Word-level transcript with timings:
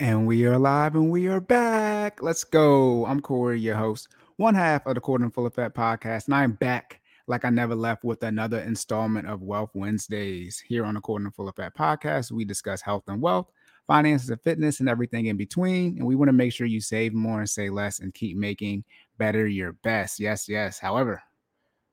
And 0.00 0.28
we 0.28 0.46
are 0.46 0.58
live 0.58 0.94
and 0.94 1.10
we 1.10 1.26
are 1.26 1.40
back. 1.40 2.22
Let's 2.22 2.44
go. 2.44 3.04
I'm 3.06 3.18
Corey, 3.18 3.58
your 3.58 3.74
host, 3.74 4.06
one 4.36 4.54
half 4.54 4.86
of 4.86 4.94
the 4.94 5.00
Quarter 5.00 5.28
Full 5.30 5.46
Effect 5.46 5.76
podcast. 5.76 6.26
And 6.26 6.36
I'm 6.36 6.52
back 6.52 7.00
like 7.26 7.44
I 7.44 7.50
never 7.50 7.74
left 7.74 8.04
with 8.04 8.22
another 8.22 8.60
installment 8.60 9.26
of 9.26 9.42
Wealth 9.42 9.70
Wednesdays. 9.74 10.60
Here 10.60 10.84
on 10.84 10.94
the 10.94 11.00
Quarter 11.00 11.32
Full 11.32 11.48
Effect 11.48 11.76
podcast, 11.76 12.30
we 12.30 12.44
discuss 12.44 12.80
health 12.80 13.02
and 13.08 13.20
wealth, 13.20 13.50
finances 13.88 14.30
and 14.30 14.40
fitness, 14.40 14.78
and 14.78 14.88
everything 14.88 15.26
in 15.26 15.36
between. 15.36 15.98
And 15.98 16.06
we 16.06 16.14
want 16.14 16.28
to 16.28 16.32
make 16.32 16.52
sure 16.52 16.68
you 16.68 16.80
save 16.80 17.12
more 17.12 17.40
and 17.40 17.50
say 17.50 17.68
less 17.68 17.98
and 17.98 18.14
keep 18.14 18.36
making 18.36 18.84
better 19.18 19.48
your 19.48 19.72
best. 19.82 20.20
Yes, 20.20 20.48
yes. 20.48 20.78
However, 20.78 21.20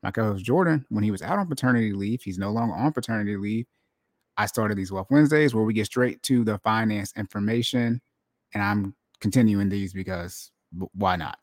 my 0.03 0.11
co 0.11 0.25
host 0.25 0.45
Jordan, 0.45 0.85
when 0.89 1.03
he 1.03 1.09
was 1.09 1.23
out 1.23 1.39
on 1.39 1.47
paternity 1.47 1.91
leave, 1.91 2.21
he's 2.21 2.37
no 2.37 2.51
longer 2.51 2.75
on 2.75 2.93
paternity 2.93 3.35
leave. 3.35 3.65
I 4.37 4.45
started 4.45 4.77
these 4.77 4.91
Wealth 4.91 5.07
Wednesdays 5.09 5.55
where 5.55 5.63
we 5.63 5.73
get 5.73 5.85
straight 5.85 6.21
to 6.23 6.43
the 6.43 6.57
finance 6.59 7.13
information, 7.15 8.01
and 8.53 8.63
I'm 8.63 8.95
continuing 9.19 9.69
these 9.69 9.93
because 9.93 10.51
why 10.93 11.15
not? 11.15 11.37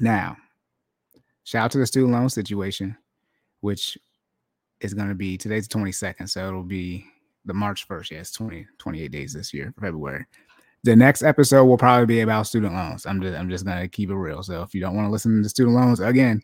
Now, 0.00 0.36
shout 1.44 1.66
out 1.66 1.70
to 1.72 1.78
the 1.78 1.86
student 1.86 2.12
loan 2.12 2.28
situation, 2.28 2.96
which 3.60 3.98
is 4.80 4.94
going 4.94 5.08
to 5.08 5.14
be 5.14 5.36
today's 5.36 5.68
the 5.68 5.78
22nd, 5.78 6.28
so 6.28 6.46
it'll 6.46 6.62
be 6.62 7.04
the 7.44 7.54
March 7.54 7.88
1st. 7.88 8.10
Yes, 8.10 8.30
20, 8.32 8.66
28 8.78 9.10
days 9.10 9.32
this 9.32 9.54
year, 9.54 9.72
February. 9.80 10.26
The 10.84 10.94
next 10.94 11.22
episode 11.22 11.64
will 11.64 11.78
probably 11.78 12.06
be 12.06 12.20
about 12.20 12.46
student 12.46 12.74
loans. 12.74 13.06
I'm 13.06 13.20
just 13.20 13.36
I'm 13.36 13.48
just 13.48 13.64
gonna 13.64 13.88
keep 13.88 14.10
it 14.10 14.14
real. 14.14 14.42
So 14.42 14.62
if 14.62 14.74
you 14.74 14.80
don't 14.80 14.94
want 14.94 15.06
to 15.06 15.10
listen 15.10 15.42
to 15.42 15.48
student 15.48 15.74
loans 15.74 15.98
again, 15.98 16.42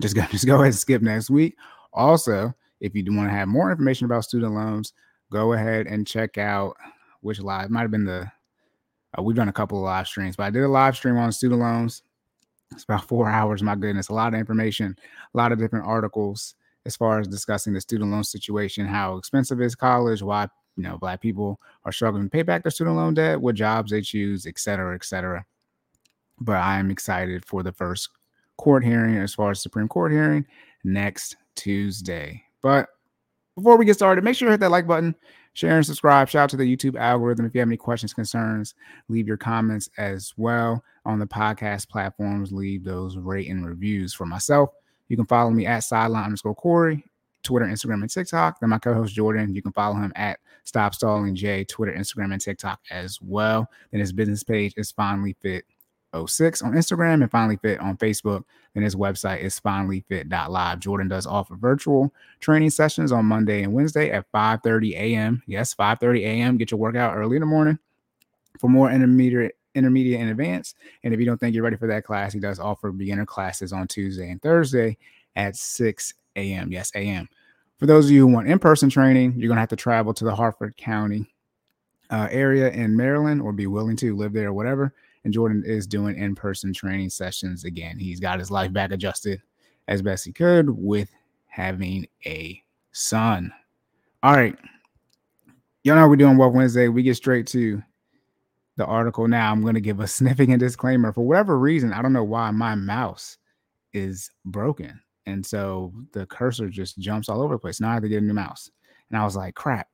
just 0.00 0.16
go 0.16 0.22
just 0.30 0.46
go 0.46 0.54
ahead 0.54 0.66
and 0.66 0.74
skip 0.74 1.02
next 1.02 1.30
week. 1.30 1.56
Also, 1.92 2.52
if 2.84 2.94
you 2.94 3.02
do 3.02 3.16
want 3.16 3.28
to 3.28 3.34
have 3.34 3.48
more 3.48 3.70
information 3.70 4.04
about 4.04 4.24
student 4.24 4.52
loans, 4.52 4.92
go 5.32 5.54
ahead 5.54 5.86
and 5.86 6.06
check 6.06 6.36
out 6.36 6.76
which 7.22 7.40
live 7.40 7.70
might 7.70 7.80
have 7.80 7.90
been 7.90 8.04
the 8.04 8.30
uh, 9.18 9.22
we've 9.22 9.36
done 9.36 9.48
a 9.48 9.52
couple 9.52 9.78
of 9.78 9.84
live 9.84 10.06
streams, 10.06 10.36
but 10.36 10.42
I 10.42 10.50
did 10.50 10.64
a 10.64 10.68
live 10.68 10.94
stream 10.94 11.16
on 11.16 11.32
student 11.32 11.60
loans. 11.60 12.02
It's 12.72 12.84
about 12.84 13.04
four 13.08 13.28
hours. 13.28 13.62
My 13.62 13.74
goodness, 13.74 14.08
a 14.08 14.12
lot 14.14 14.34
of 14.34 14.40
information, 14.40 14.96
a 15.32 15.36
lot 15.36 15.50
of 15.50 15.58
different 15.58 15.86
articles 15.86 16.54
as 16.84 16.94
far 16.94 17.18
as 17.18 17.26
discussing 17.26 17.72
the 17.72 17.80
student 17.80 18.10
loan 18.10 18.22
situation, 18.22 18.84
how 18.84 19.16
expensive 19.16 19.62
is 19.62 19.74
college, 19.74 20.20
why 20.20 20.46
you 20.76 20.82
know 20.82 20.98
black 20.98 21.22
people 21.22 21.58
are 21.86 21.92
struggling 21.92 22.24
to 22.24 22.30
pay 22.30 22.42
back 22.42 22.62
their 22.62 22.70
student 22.70 22.96
loan 22.96 23.14
debt, 23.14 23.40
what 23.40 23.54
jobs 23.54 23.92
they 23.92 24.02
choose, 24.02 24.44
et 24.44 24.58
cetera, 24.58 24.94
et 24.94 25.04
cetera. 25.04 25.46
But 26.38 26.56
I 26.56 26.78
am 26.78 26.90
excited 26.90 27.46
for 27.46 27.62
the 27.62 27.72
first 27.72 28.10
court 28.58 28.84
hearing 28.84 29.16
as 29.16 29.32
far 29.32 29.52
as 29.52 29.62
Supreme 29.62 29.88
Court 29.88 30.12
hearing 30.12 30.44
next 30.82 31.36
Tuesday. 31.54 32.43
But 32.64 32.88
before 33.56 33.76
we 33.76 33.84
get 33.84 33.96
started, 33.96 34.24
make 34.24 34.34
sure 34.34 34.48
you 34.48 34.52
hit 34.52 34.60
that 34.60 34.70
like 34.70 34.86
button, 34.86 35.14
share 35.52 35.76
and 35.76 35.84
subscribe. 35.84 36.30
Shout 36.30 36.44
out 36.44 36.50
to 36.50 36.56
the 36.56 36.76
YouTube 36.76 36.98
algorithm. 36.98 37.44
If 37.44 37.54
you 37.54 37.60
have 37.60 37.68
any 37.68 37.76
questions, 37.76 38.14
concerns, 38.14 38.74
leave 39.10 39.28
your 39.28 39.36
comments 39.36 39.90
as 39.98 40.32
well 40.38 40.82
on 41.04 41.18
the 41.18 41.26
podcast 41.26 41.90
platforms. 41.90 42.52
Leave 42.52 42.82
those 42.82 43.18
rate 43.18 43.50
and 43.50 43.66
reviews 43.66 44.14
for 44.14 44.24
myself. 44.24 44.70
You 45.08 45.16
can 45.18 45.26
follow 45.26 45.50
me 45.50 45.66
at 45.66 45.84
sideline 45.84 46.24
underscore 46.24 46.54
Corey, 46.54 47.04
Twitter, 47.42 47.66
Instagram, 47.66 48.00
and 48.00 48.08
TikTok. 48.10 48.58
Then 48.60 48.70
my 48.70 48.78
co-host 48.78 49.14
Jordan, 49.14 49.54
you 49.54 49.60
can 49.60 49.72
follow 49.72 49.96
him 49.96 50.14
at 50.16 50.40
Stop 50.64 50.94
Stalling 50.94 51.34
J, 51.34 51.64
Twitter, 51.64 51.92
Instagram, 51.92 52.32
and 52.32 52.40
TikTok 52.40 52.80
as 52.90 53.18
well. 53.20 53.68
Then 53.90 54.00
his 54.00 54.14
business 54.14 54.42
page 54.42 54.72
is 54.78 54.90
Finally 54.90 55.36
Fit 55.42 55.66
06 56.14 56.62
on 56.62 56.72
Instagram 56.72 57.22
and 57.22 57.30
Finally 57.30 57.56
Fit 57.56 57.80
on 57.80 57.96
Facebook. 57.96 58.44
And 58.74 58.82
his 58.82 58.96
website 58.96 59.40
is 59.40 59.60
finallyfit.live. 59.60 60.80
Jordan 60.80 61.08
does 61.08 61.26
offer 61.26 61.56
virtual 61.56 62.12
training 62.40 62.70
sessions 62.70 63.12
on 63.12 63.26
Monday 63.26 63.62
and 63.62 63.72
Wednesday 63.72 64.10
at 64.10 64.30
5:30 64.32 64.94
a.m. 64.94 65.42
Yes, 65.46 65.74
5:30 65.74 66.20
a.m. 66.20 66.56
Get 66.56 66.70
your 66.70 66.80
workout 66.80 67.16
early 67.16 67.36
in 67.36 67.40
the 67.40 67.46
morning. 67.46 67.78
For 68.58 68.68
more 68.68 68.90
intermediate 68.90 69.56
intermediate 69.74 70.20
and 70.20 70.30
advanced. 70.30 70.76
And 71.02 71.12
if 71.12 71.18
you 71.18 71.26
don't 71.26 71.38
think 71.38 71.54
you're 71.54 71.64
ready 71.64 71.76
for 71.76 71.88
that 71.88 72.04
class, 72.04 72.32
he 72.32 72.38
does 72.38 72.60
offer 72.60 72.92
beginner 72.92 73.26
classes 73.26 73.72
on 73.72 73.88
Tuesday 73.88 74.30
and 74.30 74.40
Thursday 74.40 74.96
at 75.34 75.56
6 75.56 76.14
a.m. 76.36 76.70
Yes, 76.70 76.92
a.m. 76.94 77.28
For 77.78 77.86
those 77.86 78.04
of 78.04 78.12
you 78.12 78.20
who 78.20 78.32
want 78.32 78.48
in-person 78.48 78.90
training, 78.90 79.34
you're 79.36 79.48
gonna 79.48 79.60
have 79.60 79.68
to 79.70 79.76
travel 79.76 80.14
to 80.14 80.24
the 80.24 80.34
Harford 80.34 80.76
County 80.76 81.26
uh, 82.10 82.28
area 82.30 82.70
in 82.70 82.96
Maryland 82.96 83.40
or 83.42 83.52
be 83.52 83.66
willing 83.66 83.96
to 83.96 84.16
live 84.16 84.32
there 84.32 84.48
or 84.48 84.52
whatever 84.52 84.94
and 85.24 85.32
Jordan 85.32 85.62
is 85.66 85.86
doing 85.86 86.16
in 86.16 86.34
person 86.34 86.72
training 86.72 87.10
sessions 87.10 87.64
again. 87.64 87.98
He's 87.98 88.20
got 88.20 88.38
his 88.38 88.50
life 88.50 88.72
back 88.72 88.92
adjusted 88.92 89.42
as 89.88 90.02
best 90.02 90.24
he 90.24 90.32
could 90.32 90.70
with 90.70 91.10
having 91.46 92.06
a 92.26 92.62
son. 92.92 93.52
All 94.22 94.34
right. 94.34 94.56
Y'all 95.82 95.96
know 95.96 96.08
we're 96.08 96.16
doing 96.16 96.36
Wealth 96.36 96.54
Wednesday. 96.54 96.88
We 96.88 97.02
get 97.02 97.16
straight 97.16 97.46
to 97.48 97.82
the 98.76 98.86
article 98.86 99.28
now. 99.28 99.50
I'm 99.50 99.62
going 99.62 99.74
to 99.74 99.80
give 99.80 100.00
a 100.00 100.06
significant 100.06 100.60
disclaimer. 100.60 101.12
For 101.12 101.26
whatever 101.26 101.58
reason, 101.58 101.92
I 101.92 102.02
don't 102.02 102.12
know 102.12 102.24
why 102.24 102.50
my 102.50 102.74
mouse 102.74 103.38
is 103.92 104.30
broken. 104.44 105.00
And 105.26 105.44
so 105.44 105.92
the 106.12 106.26
cursor 106.26 106.68
just 106.68 106.98
jumps 106.98 107.28
all 107.28 107.40
over 107.40 107.54
the 107.54 107.58
place. 107.58 107.80
Now 107.80 107.90
I 107.90 107.94
have 107.94 108.02
to 108.02 108.08
get 108.08 108.22
a 108.22 108.26
new 108.26 108.34
mouse. 108.34 108.70
And 109.10 109.18
I 109.18 109.24
was 109.24 109.36
like, 109.36 109.54
crap, 109.54 109.88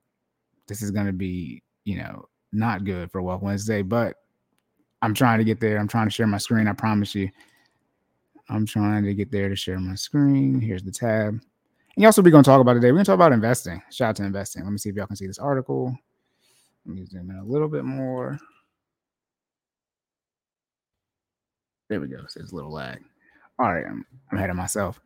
this 0.66 0.82
is 0.82 0.90
going 0.90 1.06
to 1.06 1.12
be, 1.12 1.62
you 1.84 1.98
know, 1.98 2.28
not 2.52 2.84
good 2.84 3.12
for 3.12 3.22
Wealth 3.22 3.42
Wednesday. 3.42 3.82
But 3.82 4.16
I'm 5.02 5.14
trying 5.14 5.38
to 5.38 5.44
get 5.44 5.60
there. 5.60 5.78
I'm 5.78 5.88
trying 5.88 6.06
to 6.06 6.12
share 6.12 6.26
my 6.26 6.38
screen. 6.38 6.68
I 6.68 6.72
promise 6.72 7.14
you. 7.14 7.30
I'm 8.48 8.66
trying 8.66 9.04
to 9.04 9.14
get 9.14 9.30
there 9.30 9.48
to 9.48 9.56
share 9.56 9.78
my 9.78 9.94
screen. 9.94 10.60
Here's 10.60 10.82
the 10.82 10.90
tab. 10.90 11.28
And 11.28 11.42
y'all 11.96 12.06
also, 12.06 12.22
we're 12.22 12.30
going 12.30 12.44
to 12.44 12.50
talk 12.50 12.60
about 12.60 12.74
today. 12.74 12.88
We're 12.88 12.96
going 12.96 13.04
to 13.04 13.10
talk 13.10 13.14
about 13.14 13.32
investing. 13.32 13.80
Shout 13.90 14.10
out 14.10 14.16
to 14.16 14.24
investing. 14.24 14.64
Let 14.64 14.72
me 14.72 14.78
see 14.78 14.90
if 14.90 14.96
y'all 14.96 15.06
can 15.06 15.16
see 15.16 15.26
this 15.26 15.38
article. 15.38 15.96
Let 16.84 16.96
me 16.96 17.04
zoom 17.06 17.30
in 17.30 17.36
a 17.36 17.44
little 17.44 17.68
bit 17.68 17.84
more. 17.84 18.38
There 21.88 22.00
we 22.00 22.08
go. 22.08 22.18
It's 22.22 22.36
a 22.36 22.54
little 22.54 22.72
lag. 22.72 23.02
All 23.58 23.72
right, 23.72 23.84
I'm, 23.86 24.04
I'm 24.30 24.38
ahead 24.38 24.50
of 24.50 24.56
myself. 24.56 25.00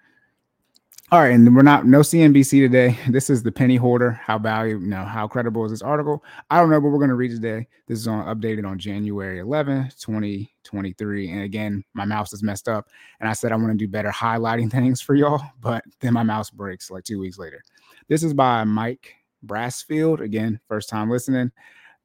All 1.12 1.20
right, 1.20 1.32
and 1.34 1.54
we're 1.54 1.60
not 1.60 1.84
no 1.86 2.00
CNBC 2.00 2.60
today. 2.62 2.98
This 3.10 3.28
is 3.28 3.42
the 3.42 3.52
penny 3.52 3.76
hoarder. 3.76 4.12
How 4.12 4.38
valuable, 4.38 4.82
you 4.82 4.88
know, 4.88 5.04
how 5.04 5.28
credible 5.28 5.62
is 5.66 5.70
this 5.70 5.82
article? 5.82 6.24
I 6.50 6.58
don't 6.58 6.70
know, 6.70 6.80
but 6.80 6.88
we're 6.88 6.98
going 6.98 7.10
to 7.10 7.14
read 7.14 7.30
today. 7.30 7.68
This 7.86 7.98
is 7.98 8.08
on 8.08 8.24
updated 8.24 8.66
on 8.66 8.78
January 8.78 9.38
11, 9.38 9.90
2023. 10.00 11.30
And 11.30 11.42
again, 11.42 11.84
my 11.92 12.06
mouse 12.06 12.32
is 12.32 12.42
messed 12.42 12.70
up. 12.70 12.88
And 13.20 13.28
I 13.28 13.34
said 13.34 13.52
I 13.52 13.56
want 13.56 13.68
to 13.68 13.74
do 13.76 13.86
better 13.86 14.08
highlighting 14.08 14.70
things 14.72 15.02
for 15.02 15.14
y'all, 15.14 15.42
but 15.60 15.84
then 16.00 16.14
my 16.14 16.22
mouse 16.22 16.48
breaks 16.48 16.90
like 16.90 17.04
two 17.04 17.20
weeks 17.20 17.38
later. 17.38 17.62
This 18.08 18.22
is 18.22 18.32
by 18.32 18.64
Mike 18.64 19.14
Brassfield. 19.46 20.20
Again, 20.20 20.58
first 20.68 20.88
time 20.88 21.10
listening. 21.10 21.52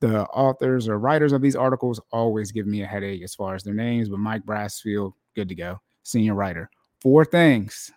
The 0.01 0.23
authors 0.25 0.89
or 0.89 0.99
writers 0.99 1.31
of 1.31 1.41
these 1.41 1.55
articles 1.55 2.01
always 2.11 2.51
give 2.51 2.67
me 2.67 2.83
a 2.83 2.87
headache 2.87 3.23
as 3.23 3.33
far 3.33 3.55
as 3.55 3.63
their 3.63 3.73
names, 3.73 4.09
but 4.09 4.19
Mike 4.19 4.43
Brassfield, 4.45 5.13
good 5.35 5.47
to 5.47 5.55
go. 5.55 5.79
Senior 6.03 6.35
writer. 6.35 6.69
Four 7.01 7.23
things 7.23 7.91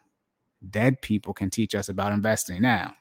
dead 0.70 1.00
people 1.02 1.32
can 1.34 1.50
teach 1.50 1.74
us 1.74 1.88
about 1.88 2.12
investing. 2.12 2.62
Now, 2.62 2.94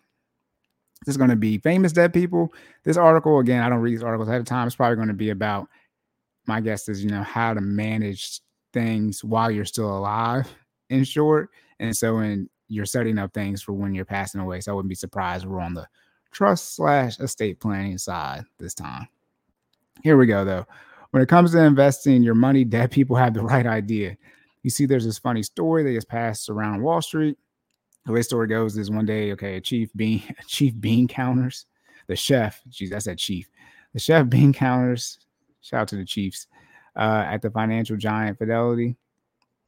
this 1.05 1.13
is 1.13 1.17
going 1.17 1.29
to 1.29 1.35
be 1.35 1.57
famous 1.57 1.91
dead 1.91 2.13
people. 2.13 2.53
This 2.83 2.97
article, 2.97 3.39
again, 3.39 3.63
I 3.63 3.69
don't 3.69 3.79
read 3.79 3.93
these 3.93 4.03
articles 4.03 4.29
ahead 4.29 4.41
of 4.41 4.47
time. 4.47 4.67
It's 4.67 4.75
probably 4.75 4.97
going 4.97 5.07
to 5.07 5.13
be 5.13 5.31
about, 5.31 5.67
my 6.45 6.61
guess 6.61 6.87
is, 6.87 7.03
you 7.03 7.09
know, 7.09 7.23
how 7.23 7.53
to 7.53 7.61
manage 7.61 8.39
things 8.73 9.23
while 9.23 9.49
you're 9.49 9.65
still 9.65 9.97
alive, 9.97 10.53
in 10.89 11.03
short. 11.03 11.49
And 11.79 11.95
so, 11.95 12.15
when 12.17 12.49
you're 12.67 12.85
setting 12.85 13.17
up 13.17 13.33
things 13.33 13.61
for 13.61 13.73
when 13.73 13.93
you're 13.95 14.05
passing 14.05 14.41
away. 14.41 14.61
So, 14.61 14.71
I 14.71 14.75
wouldn't 14.75 14.89
be 14.89 14.95
surprised 14.95 15.45
we're 15.45 15.59
on 15.59 15.73
the 15.73 15.87
trust 16.31 16.75
slash 16.75 17.19
estate 17.19 17.59
planning 17.59 17.97
side 17.97 18.43
this 18.59 18.73
time. 18.73 19.07
Here 20.03 20.17
we 20.17 20.27
go, 20.27 20.45
though. 20.45 20.65
When 21.11 21.21
it 21.21 21.29
comes 21.29 21.51
to 21.51 21.63
investing 21.63 22.23
your 22.23 22.35
money, 22.35 22.63
dead 22.63 22.91
people 22.91 23.15
have 23.15 23.33
the 23.33 23.41
right 23.43 23.65
idea. 23.65 24.17
You 24.63 24.69
see, 24.69 24.85
there's 24.85 25.05
this 25.05 25.17
funny 25.17 25.41
story 25.41 25.83
that 25.83 25.91
gets 25.91 26.05
passed 26.05 26.49
around 26.49 26.83
Wall 26.83 27.01
Street 27.01 27.37
the 28.05 28.11
way 28.11 28.19
the 28.19 28.23
story 28.23 28.47
goes 28.47 28.77
is 28.77 28.89
one 28.89 29.05
day, 29.05 29.31
okay, 29.33 29.59
chief 29.59 29.89
bean 29.95 30.23
chief 30.47 30.73
bean 30.79 31.07
counters, 31.07 31.65
the 32.07 32.15
chef, 32.15 32.61
geez, 32.69 32.89
that's 32.89 33.05
that 33.05 33.17
chief. 33.17 33.49
The 33.93 33.99
chef 33.99 34.29
bean 34.29 34.53
counters, 34.53 35.19
shout 35.61 35.81
out 35.81 35.87
to 35.89 35.97
the 35.97 36.05
Chiefs, 36.05 36.47
uh, 36.95 37.25
at 37.27 37.41
the 37.41 37.51
financial 37.51 37.97
giant 37.97 38.37
Fidelity. 38.37 38.95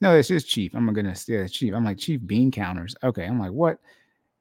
No, 0.01 0.15
it's 0.15 0.27
just 0.27 0.47
chief. 0.47 0.73
I'm 0.75 0.91
gonna 0.93 1.15
yeah, 1.27 1.47
chief. 1.47 1.73
I'm 1.73 1.85
like 1.85 1.97
chief 1.97 2.19
bean 2.25 2.51
counters. 2.51 2.95
Okay, 3.03 3.25
I'm 3.25 3.39
like, 3.39 3.51
what? 3.51 3.79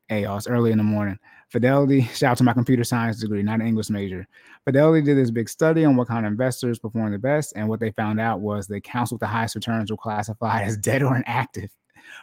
Hey, 0.08 0.22
y'all, 0.22 0.36
it's 0.36 0.48
early 0.48 0.72
in 0.72 0.78
the 0.78 0.84
morning. 0.84 1.18
Fidelity, 1.48 2.02
shout 2.14 2.32
out 2.32 2.38
to 2.38 2.44
my 2.44 2.52
computer 2.52 2.84
science 2.84 3.20
degree, 3.20 3.42
not 3.42 3.60
an 3.60 3.66
English 3.66 3.90
major. 3.90 4.26
Fidelity 4.64 5.04
did 5.04 5.16
this 5.16 5.30
big 5.30 5.48
study 5.48 5.84
on 5.84 5.96
what 5.96 6.08
kind 6.08 6.26
of 6.26 6.32
investors 6.32 6.78
perform 6.78 7.12
the 7.12 7.18
best, 7.18 7.52
and 7.56 7.68
what 7.68 7.80
they 7.80 7.90
found 7.92 8.20
out 8.20 8.40
was 8.40 8.66
the 8.66 8.76
accounts 8.76 9.12
with 9.12 9.20
the 9.20 9.26
highest 9.26 9.54
returns 9.54 9.90
were 9.90 9.96
classified 9.96 10.66
as 10.66 10.76
dead 10.78 11.02
or 11.02 11.16
inactive. 11.16 11.70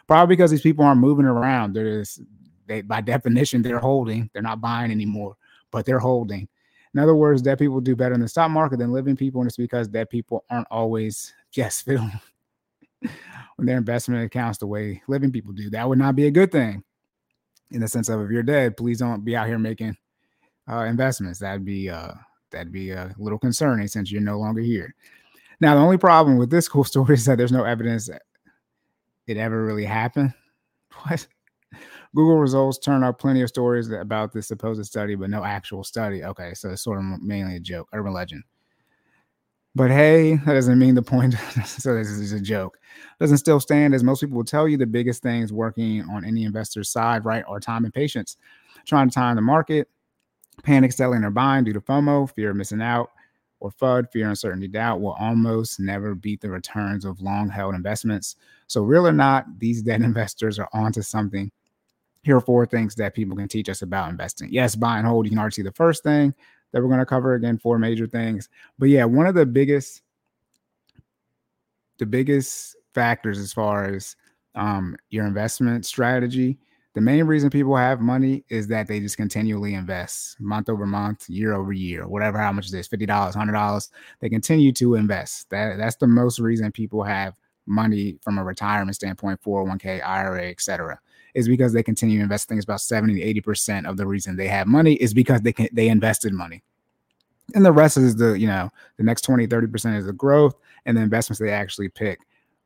Probably 0.06 0.34
because 0.34 0.50
these 0.50 0.62
people 0.62 0.84
aren't 0.84 1.00
moving 1.00 1.26
around. 1.26 1.74
They're 1.74 2.00
just, 2.00 2.20
they, 2.66 2.82
by 2.82 3.00
definition, 3.00 3.62
they're 3.62 3.78
holding. 3.78 4.30
They're 4.32 4.42
not 4.42 4.60
buying 4.60 4.90
anymore, 4.90 5.36
but 5.70 5.86
they're 5.86 5.98
holding. 5.98 6.48
In 6.92 7.00
other 7.00 7.14
words, 7.14 7.42
dead 7.42 7.58
people 7.58 7.80
do 7.80 7.94
better 7.94 8.14
in 8.14 8.20
the 8.20 8.28
stock 8.28 8.50
market 8.50 8.78
than 8.78 8.92
living 8.92 9.16
people, 9.16 9.40
and 9.40 9.48
it's 9.48 9.56
because 9.56 9.88
dead 9.88 10.10
people 10.10 10.44
aren't 10.50 10.66
always 10.70 11.32
just 11.50 11.84
filling 11.84 12.20
when 13.56 13.66
their 13.66 13.78
investment 13.78 14.24
accounts 14.24 14.58
the 14.58 14.66
way 14.66 15.02
living 15.08 15.30
people 15.30 15.52
do. 15.52 15.70
That 15.70 15.88
would 15.88 15.98
not 15.98 16.16
be 16.16 16.26
a 16.26 16.30
good 16.30 16.52
thing. 16.52 16.82
In 17.70 17.80
the 17.80 17.88
sense 17.88 18.08
of 18.08 18.20
if 18.20 18.30
you're 18.30 18.42
dead, 18.42 18.76
please 18.76 18.98
don't 18.98 19.24
be 19.24 19.36
out 19.36 19.46
here 19.46 19.58
making 19.58 19.96
uh, 20.70 20.84
investments. 20.84 21.38
That'd 21.38 21.64
be 21.64 21.88
uh, 21.88 22.12
that'd 22.50 22.72
be 22.72 22.90
a 22.90 23.14
little 23.16 23.38
concerning 23.38 23.86
since 23.86 24.10
you're 24.10 24.20
no 24.20 24.38
longer 24.38 24.60
here. 24.60 24.94
Now, 25.60 25.74
the 25.74 25.80
only 25.80 25.98
problem 25.98 26.36
with 26.36 26.50
this 26.50 26.68
cool 26.70 26.84
story 26.84 27.14
is 27.14 27.26
that 27.26 27.38
there's 27.38 27.52
no 27.52 27.64
evidence 27.64 28.08
it 29.30 29.36
ever 29.36 29.64
really 29.64 29.84
happened. 29.84 30.34
What? 31.04 31.26
Google 32.16 32.38
results 32.38 32.78
turn 32.78 33.04
up 33.04 33.20
plenty 33.20 33.42
of 33.42 33.48
stories 33.48 33.88
about 33.90 34.32
this 34.32 34.48
supposed 34.48 34.84
study, 34.84 35.14
but 35.14 35.30
no 35.30 35.44
actual 35.44 35.84
study. 35.84 36.24
Okay, 36.24 36.52
so 36.52 36.70
it's 36.70 36.82
sort 36.82 36.98
of 36.98 37.04
mainly 37.22 37.56
a 37.56 37.60
joke, 37.60 37.88
urban 37.92 38.12
legend. 38.12 38.42
But 39.76 39.92
hey, 39.92 40.34
that 40.34 40.54
doesn't 40.54 40.80
mean 40.80 40.96
the 40.96 41.02
point. 41.02 41.34
so 41.64 41.94
this 41.94 42.08
is 42.08 42.32
a 42.32 42.40
joke. 42.40 42.78
Doesn't 43.20 43.38
still 43.38 43.60
stand 43.60 43.94
as 43.94 44.02
most 44.02 44.20
people 44.20 44.36
will 44.36 44.44
tell 44.44 44.66
you. 44.66 44.76
The 44.76 44.86
biggest 44.86 45.22
things 45.22 45.52
working 45.52 46.02
on 46.10 46.24
any 46.24 46.42
investor's 46.42 46.90
side, 46.90 47.24
right, 47.24 47.44
are 47.46 47.60
time 47.60 47.84
and 47.84 47.94
patience. 47.94 48.36
Trying 48.84 49.08
to 49.10 49.14
time 49.14 49.36
the 49.36 49.42
market, 49.42 49.88
panic 50.64 50.92
selling 50.92 51.22
or 51.22 51.30
buying 51.30 51.64
due 51.64 51.72
to 51.72 51.80
FOMO, 51.80 52.28
fear 52.34 52.50
of 52.50 52.56
missing 52.56 52.82
out, 52.82 53.10
or 53.60 53.70
FUD, 53.70 54.10
fear, 54.10 54.28
uncertainty, 54.28 54.68
doubt, 54.68 55.00
will 55.00 55.16
almost 55.20 55.78
never 55.78 56.14
beat 56.14 56.40
the 56.40 56.50
returns 56.50 57.04
of 57.04 57.20
long 57.20 57.48
held 57.48 57.74
investments. 57.74 58.36
So, 58.66 58.82
real 58.82 59.06
or 59.06 59.12
not, 59.12 59.46
these 59.58 59.82
debt 59.82 60.00
investors 60.02 60.58
are 60.58 60.68
onto 60.72 61.02
something. 61.02 61.50
Here 62.22 62.36
are 62.36 62.40
four 62.40 62.66
things 62.66 62.94
that 62.96 63.14
people 63.14 63.36
can 63.36 63.48
teach 63.48 63.68
us 63.68 63.82
about 63.82 64.10
investing. 64.10 64.48
Yes, 64.50 64.74
buy 64.74 64.98
and 64.98 65.06
hold. 65.06 65.26
You 65.26 65.30
can 65.30 65.38
already 65.38 65.54
see 65.54 65.62
the 65.62 65.72
first 65.72 66.02
thing 66.02 66.34
that 66.72 66.82
we're 66.82 66.88
going 66.88 67.00
to 67.00 67.06
cover 67.06 67.34
again, 67.34 67.58
four 67.58 67.78
major 67.78 68.06
things. 68.06 68.48
But 68.78 68.90
yeah, 68.90 69.04
one 69.04 69.26
of 69.26 69.34
the 69.34 69.46
biggest, 69.46 70.02
the 71.98 72.06
biggest 72.06 72.76
factors 72.94 73.38
as 73.38 73.52
far 73.52 73.86
as 73.86 74.16
um, 74.54 74.96
your 75.10 75.26
investment 75.26 75.86
strategy 75.86 76.58
the 76.94 77.00
main 77.00 77.24
reason 77.24 77.50
people 77.50 77.76
have 77.76 78.00
money 78.00 78.44
is 78.48 78.66
that 78.68 78.88
they 78.88 78.98
just 78.98 79.16
continually 79.16 79.74
invest 79.74 80.40
month 80.40 80.68
over 80.68 80.86
month, 80.86 81.28
year 81.28 81.54
over 81.54 81.72
year, 81.72 82.08
whatever 82.08 82.38
how 82.38 82.50
much 82.50 82.66
it 82.66 82.74
is, 82.74 82.88
$50, 82.88 83.06
$100. 83.06 83.88
They 84.20 84.28
continue 84.28 84.72
to 84.72 84.96
invest. 84.96 85.48
That 85.50 85.76
that's 85.78 85.96
the 85.96 86.08
most 86.08 86.40
reason 86.40 86.72
people 86.72 87.04
have 87.04 87.34
money 87.66 88.18
from 88.22 88.38
a 88.38 88.44
retirement 88.44 88.96
standpoint, 88.96 89.40
401k, 89.42 90.04
IRA, 90.04 90.50
etc. 90.50 90.98
Is 91.34 91.46
because 91.46 91.72
they 91.72 91.84
continue 91.84 92.18
to 92.18 92.24
invest. 92.24 92.48
Things 92.48 92.64
about 92.64 92.80
70 92.80 93.20
to 93.20 93.40
80% 93.42 93.88
of 93.88 93.96
the 93.96 94.06
reason 94.06 94.34
they 94.34 94.48
have 94.48 94.66
money 94.66 94.94
is 94.94 95.14
because 95.14 95.42
they 95.42 95.52
can 95.52 95.68
they 95.72 95.88
invested 95.88 96.32
money. 96.32 96.64
And 97.54 97.64
the 97.64 97.72
rest 97.72 97.96
is 97.96 98.16
the, 98.16 98.38
you 98.38 98.46
know, 98.46 98.70
the 98.96 99.04
next 99.04 99.22
20, 99.22 99.46
30% 99.46 99.96
is 99.96 100.06
the 100.06 100.12
growth 100.12 100.54
and 100.86 100.96
the 100.96 101.02
investments 101.02 101.40
they 101.40 101.50
actually 101.50 101.88
pick. 101.88 102.20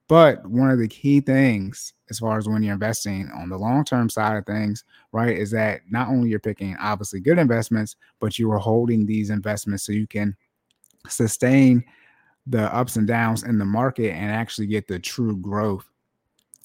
But 0.09 0.45
one 0.47 0.71
of 0.71 0.79
the 0.79 0.89
key 0.89 1.21
things 1.21 1.95
as 2.11 2.19
far 2.19 2.37
as 2.37 2.47
when 2.47 2.63
you're 2.63 2.75
investing 2.75 3.31
on 3.35 3.49
the 3.49 3.57
long 3.57 3.85
term 3.85 4.11
side 4.11 4.37
of 4.37 4.45
things, 4.45 4.85
right, 5.13 5.37
is 5.37 5.51
that 5.53 5.81
not 5.89 6.09
only 6.09 6.29
you're 6.29 6.39
picking 6.39 6.77
obviously 6.77 7.21
good 7.21 7.39
investments, 7.39 7.97
but 8.21 8.39
you 8.39 8.51
are 8.53 8.59
holding 8.59 9.07
these 9.07 9.31
investments 9.31 9.85
so 9.85 9.93
you 9.93 10.07
can 10.07 10.37
sustain 11.09 11.83
the 12.47 12.75
ups 12.75 12.97
and 12.97 13.07
downs 13.07 13.43
in 13.43 13.59
the 13.59 13.65
market 13.65 14.13
and 14.13 14.31
actually 14.31 14.67
get 14.67 14.87
the 14.87 14.99
true 14.99 15.37
growth 15.39 15.89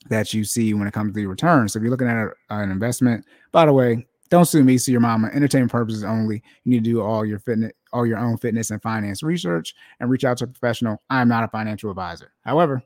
that 0.09 0.33
you 0.33 0.43
see 0.43 0.73
when 0.73 0.87
it 0.87 0.93
comes 0.93 1.13
to 1.13 1.15
the 1.15 1.25
returns. 1.25 1.73
So 1.73 1.79
if 1.79 1.83
you're 1.83 1.91
looking 1.91 2.07
at 2.07 2.17
a, 2.17 2.31
an 2.49 2.71
investment, 2.71 3.25
by 3.51 3.65
the 3.65 3.73
way, 3.73 4.05
don't 4.29 4.45
sue 4.45 4.63
me, 4.63 4.77
sue 4.77 4.91
your 4.91 5.01
mama. 5.01 5.29
Entertainment 5.33 5.71
purposes 5.71 6.03
only. 6.03 6.43
You 6.63 6.71
need 6.71 6.83
to 6.83 6.89
do 6.89 7.01
all 7.01 7.25
your 7.25 7.39
fitness, 7.39 7.71
all 7.93 8.05
your 8.05 8.19
own 8.19 8.37
fitness 8.37 8.71
and 8.71 8.81
finance 8.81 9.23
research, 9.23 9.73
and 9.99 10.09
reach 10.09 10.23
out 10.23 10.37
to 10.37 10.43
a 10.43 10.47
professional. 10.47 11.01
I 11.09 11.21
am 11.21 11.27
not 11.27 11.43
a 11.43 11.47
financial 11.47 11.89
advisor. 11.89 12.31
However, 12.41 12.83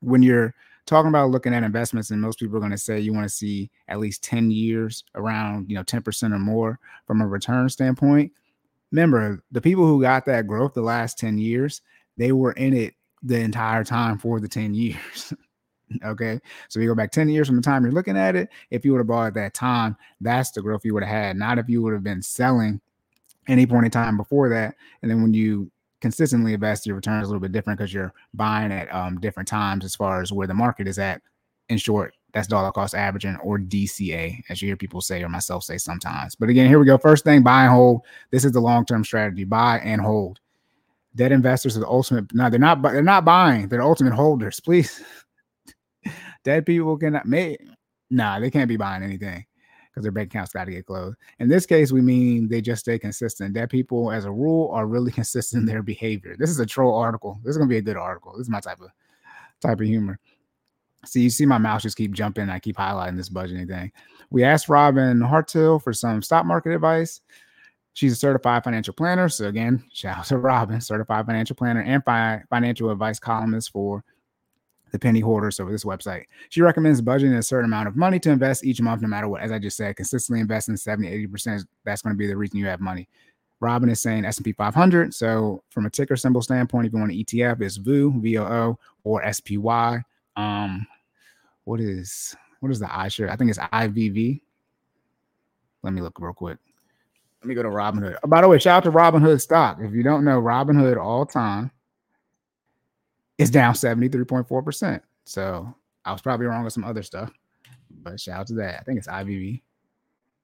when 0.00 0.22
you're 0.22 0.54
talking 0.86 1.08
about 1.08 1.30
looking 1.30 1.52
at 1.52 1.62
investments, 1.62 2.10
and 2.10 2.20
most 2.20 2.38
people 2.38 2.56
are 2.56 2.60
going 2.60 2.72
to 2.72 2.78
say 2.78 2.98
you 2.98 3.12
want 3.12 3.28
to 3.28 3.34
see 3.34 3.70
at 3.88 3.98
least 3.98 4.24
10 4.24 4.50
years 4.50 5.04
around, 5.14 5.68
you 5.68 5.76
know, 5.76 5.84
10% 5.84 6.32
or 6.32 6.38
more 6.38 6.78
from 7.06 7.20
a 7.20 7.26
return 7.26 7.68
standpoint. 7.68 8.32
Remember, 8.90 9.42
the 9.52 9.60
people 9.60 9.86
who 9.86 10.00
got 10.00 10.24
that 10.26 10.46
growth 10.46 10.72
the 10.72 10.80
last 10.80 11.18
10 11.18 11.36
years, 11.38 11.82
they 12.16 12.32
were 12.32 12.52
in 12.52 12.74
it 12.74 12.94
the 13.22 13.38
entire 13.38 13.84
time 13.84 14.16
for 14.16 14.40
the 14.40 14.48
10 14.48 14.74
years. 14.74 15.34
okay. 16.04 16.40
So 16.68 16.80
you 16.80 16.88
go 16.88 16.94
back 16.94 17.12
10 17.12 17.28
years 17.28 17.46
from 17.46 17.56
the 17.56 17.62
time 17.62 17.82
you're 17.82 17.92
looking 17.92 18.16
at 18.16 18.34
it. 18.34 18.48
If 18.70 18.84
you 18.84 18.92
would 18.92 18.98
have 18.98 19.06
bought 19.06 19.26
at 19.26 19.34
that 19.34 19.54
time, 19.54 19.96
that's 20.22 20.52
the 20.52 20.62
growth 20.62 20.84
you 20.84 20.94
would 20.94 21.04
have 21.04 21.14
had. 21.14 21.36
Not 21.36 21.58
if 21.58 21.68
you 21.68 21.82
would 21.82 21.92
have 21.92 22.04
been 22.04 22.22
selling 22.22 22.80
any 23.46 23.66
point 23.66 23.84
in 23.84 23.90
time 23.90 24.16
before 24.16 24.48
that. 24.50 24.74
And 25.02 25.10
then 25.10 25.22
when 25.22 25.34
you 25.34 25.70
consistently 26.00 26.54
invest, 26.54 26.86
your 26.86 26.96
return 26.96 27.20
is 27.20 27.28
a 27.28 27.30
little 27.30 27.40
bit 27.40 27.52
different 27.52 27.78
because 27.78 27.92
you're 27.92 28.12
buying 28.34 28.72
at 28.72 28.92
um, 28.94 29.18
different 29.20 29.48
times 29.48 29.84
as 29.84 29.94
far 29.94 30.22
as 30.22 30.32
where 30.32 30.46
the 30.46 30.54
market 30.54 30.88
is 30.88 30.98
at. 30.98 31.22
In 31.68 31.76
short, 31.76 32.14
that's 32.32 32.48
dollar 32.48 32.72
cost 32.72 32.94
averaging 32.94 33.36
or 33.42 33.58
DCA, 33.58 34.42
as 34.48 34.62
you 34.62 34.68
hear 34.68 34.76
people 34.76 35.00
say 35.02 35.22
or 35.22 35.28
myself 35.28 35.64
say 35.64 35.76
sometimes. 35.76 36.34
But 36.34 36.48
again, 36.48 36.66
here 36.66 36.78
we 36.78 36.86
go. 36.86 36.96
First 36.96 37.24
thing, 37.24 37.42
buy 37.42 37.64
and 37.64 37.72
hold. 37.72 38.02
This 38.30 38.44
is 38.44 38.52
the 38.52 38.60
long 38.60 38.86
term 38.86 39.04
strategy: 39.04 39.44
buy 39.44 39.80
and 39.80 40.00
hold. 40.00 40.40
Debt 41.14 41.32
investors 41.32 41.76
are 41.76 41.80
the 41.80 41.88
ultimate. 41.88 42.32
No, 42.32 42.48
they're 42.48 42.58
not. 42.58 42.80
They're 42.80 43.02
not 43.02 43.26
buying. 43.26 43.68
They're 43.68 43.80
the 43.80 43.84
ultimate 43.84 44.14
holders. 44.14 44.60
Please, 44.64 45.02
dead 46.42 46.64
people 46.64 46.96
cannot 46.96 47.26
make. 47.26 47.60
Nah, 48.10 48.40
they 48.40 48.50
can't 48.50 48.68
be 48.68 48.78
buying 48.78 49.02
anything 49.02 49.44
because 49.98 50.04
their 50.04 50.12
bank 50.12 50.32
account's 50.32 50.52
got 50.52 50.64
to 50.64 50.70
get 50.70 50.86
closed. 50.86 51.16
In 51.40 51.48
this 51.48 51.66
case, 51.66 51.90
we 51.90 52.00
mean 52.00 52.48
they 52.48 52.60
just 52.60 52.80
stay 52.80 52.98
consistent. 52.98 53.54
That 53.54 53.70
people, 53.70 54.12
as 54.12 54.24
a 54.24 54.30
rule, 54.30 54.70
are 54.72 54.86
really 54.86 55.10
consistent 55.20 55.62
in 55.62 55.66
their 55.66 55.82
behavior. 55.82 56.36
This 56.38 56.50
is 56.50 56.60
a 56.60 56.66
troll 56.66 56.94
article. 56.94 57.40
This 57.42 57.52
is 57.52 57.58
gonna 57.58 57.68
be 57.68 57.78
a 57.78 57.82
good 57.82 57.96
article. 57.96 58.32
This 58.32 58.42
is 58.42 58.50
my 58.50 58.60
type 58.60 58.80
of 58.80 58.90
type 59.60 59.80
of 59.80 59.86
humor. 59.86 60.20
See, 61.04 61.20
you 61.20 61.30
see 61.30 61.46
my 61.46 61.58
mouse 61.58 61.82
just 61.82 61.96
keep 61.96 62.12
jumping. 62.12 62.48
I 62.48 62.58
keep 62.58 62.76
highlighting 62.76 63.16
this 63.16 63.28
budgeting 63.28 63.68
thing. 63.68 63.92
We 64.30 64.44
asked 64.44 64.68
Robin 64.68 65.20
Hartill 65.20 65.80
for 65.80 65.92
some 65.92 66.22
stock 66.22 66.44
market 66.44 66.74
advice. 66.74 67.20
She's 67.94 68.12
a 68.12 68.16
certified 68.16 68.62
financial 68.62 68.94
planner. 68.94 69.28
So 69.28 69.46
again, 69.46 69.84
shout 69.92 70.18
out 70.18 70.26
to 70.26 70.38
Robin, 70.38 70.80
certified 70.80 71.26
financial 71.26 71.56
planner 71.56 71.82
and 71.82 72.04
fi- 72.04 72.42
financial 72.50 72.90
advice 72.90 73.18
columnist 73.18 73.72
for 73.72 74.04
the 74.90 74.98
penny 74.98 75.20
hoarders 75.20 75.60
over 75.60 75.70
this 75.70 75.84
website. 75.84 76.24
She 76.48 76.62
recommends 76.62 77.02
budgeting 77.02 77.36
a 77.36 77.42
certain 77.42 77.66
amount 77.66 77.88
of 77.88 77.96
money 77.96 78.18
to 78.20 78.30
invest 78.30 78.64
each 78.64 78.80
month, 78.80 79.02
no 79.02 79.08
matter 79.08 79.28
what. 79.28 79.42
As 79.42 79.52
I 79.52 79.58
just 79.58 79.76
said, 79.76 79.96
consistently 79.96 80.40
investing 80.40 80.76
70, 80.76 81.26
80%, 81.28 81.66
that's 81.84 82.02
going 82.02 82.14
to 82.14 82.18
be 82.18 82.26
the 82.26 82.36
reason 82.36 82.58
you 82.58 82.66
have 82.66 82.80
money. 82.80 83.08
Robin 83.60 83.88
is 83.88 84.00
saying 84.00 84.24
S&P 84.24 84.52
500. 84.52 85.12
So 85.14 85.62
from 85.70 85.86
a 85.86 85.90
ticker 85.90 86.16
symbol 86.16 86.42
standpoint, 86.42 86.86
if 86.86 86.92
you 86.92 86.98
want 86.98 87.12
an 87.12 87.18
ETF, 87.18 87.60
it's 87.60 87.76
VOO, 87.76 88.20
V-O-O, 88.20 88.78
or 89.04 89.32
SPY. 89.32 90.02
Um, 90.36 90.86
what 91.64 91.80
is 91.80 92.36
what 92.60 92.72
is 92.72 92.78
the 92.78 92.86
iShare? 92.86 93.30
I 93.30 93.36
think 93.36 93.50
it's 93.50 93.58
IVV. 93.58 94.40
Let 95.82 95.92
me 95.92 96.00
look 96.00 96.18
real 96.20 96.32
quick. 96.32 96.58
Let 97.42 97.48
me 97.48 97.54
go 97.54 97.62
to 97.62 97.68
Robinhood. 97.68 98.16
Oh, 98.22 98.28
by 98.28 98.40
the 98.40 98.48
way, 98.48 98.58
shout 98.58 98.78
out 98.78 98.90
to 98.90 98.96
Robinhood 98.96 99.40
stock. 99.40 99.78
If 99.80 99.92
you 99.92 100.02
don't 100.02 100.24
know, 100.24 100.40
Robinhood 100.40 100.96
all 100.96 101.24
time 101.24 101.70
it's 103.38 103.50
down 103.50 103.74
73.4%. 103.74 105.00
So 105.24 105.74
I 106.04 106.12
was 106.12 106.20
probably 106.20 106.46
wrong 106.46 106.64
with 106.64 106.72
some 106.72 106.84
other 106.84 107.02
stuff, 107.02 107.30
but 108.02 108.20
shout 108.20 108.40
out 108.40 108.46
to 108.48 108.54
that. 108.54 108.80
I 108.80 108.82
think 108.82 108.98
it's 108.98 109.08
IVV. 109.08 109.62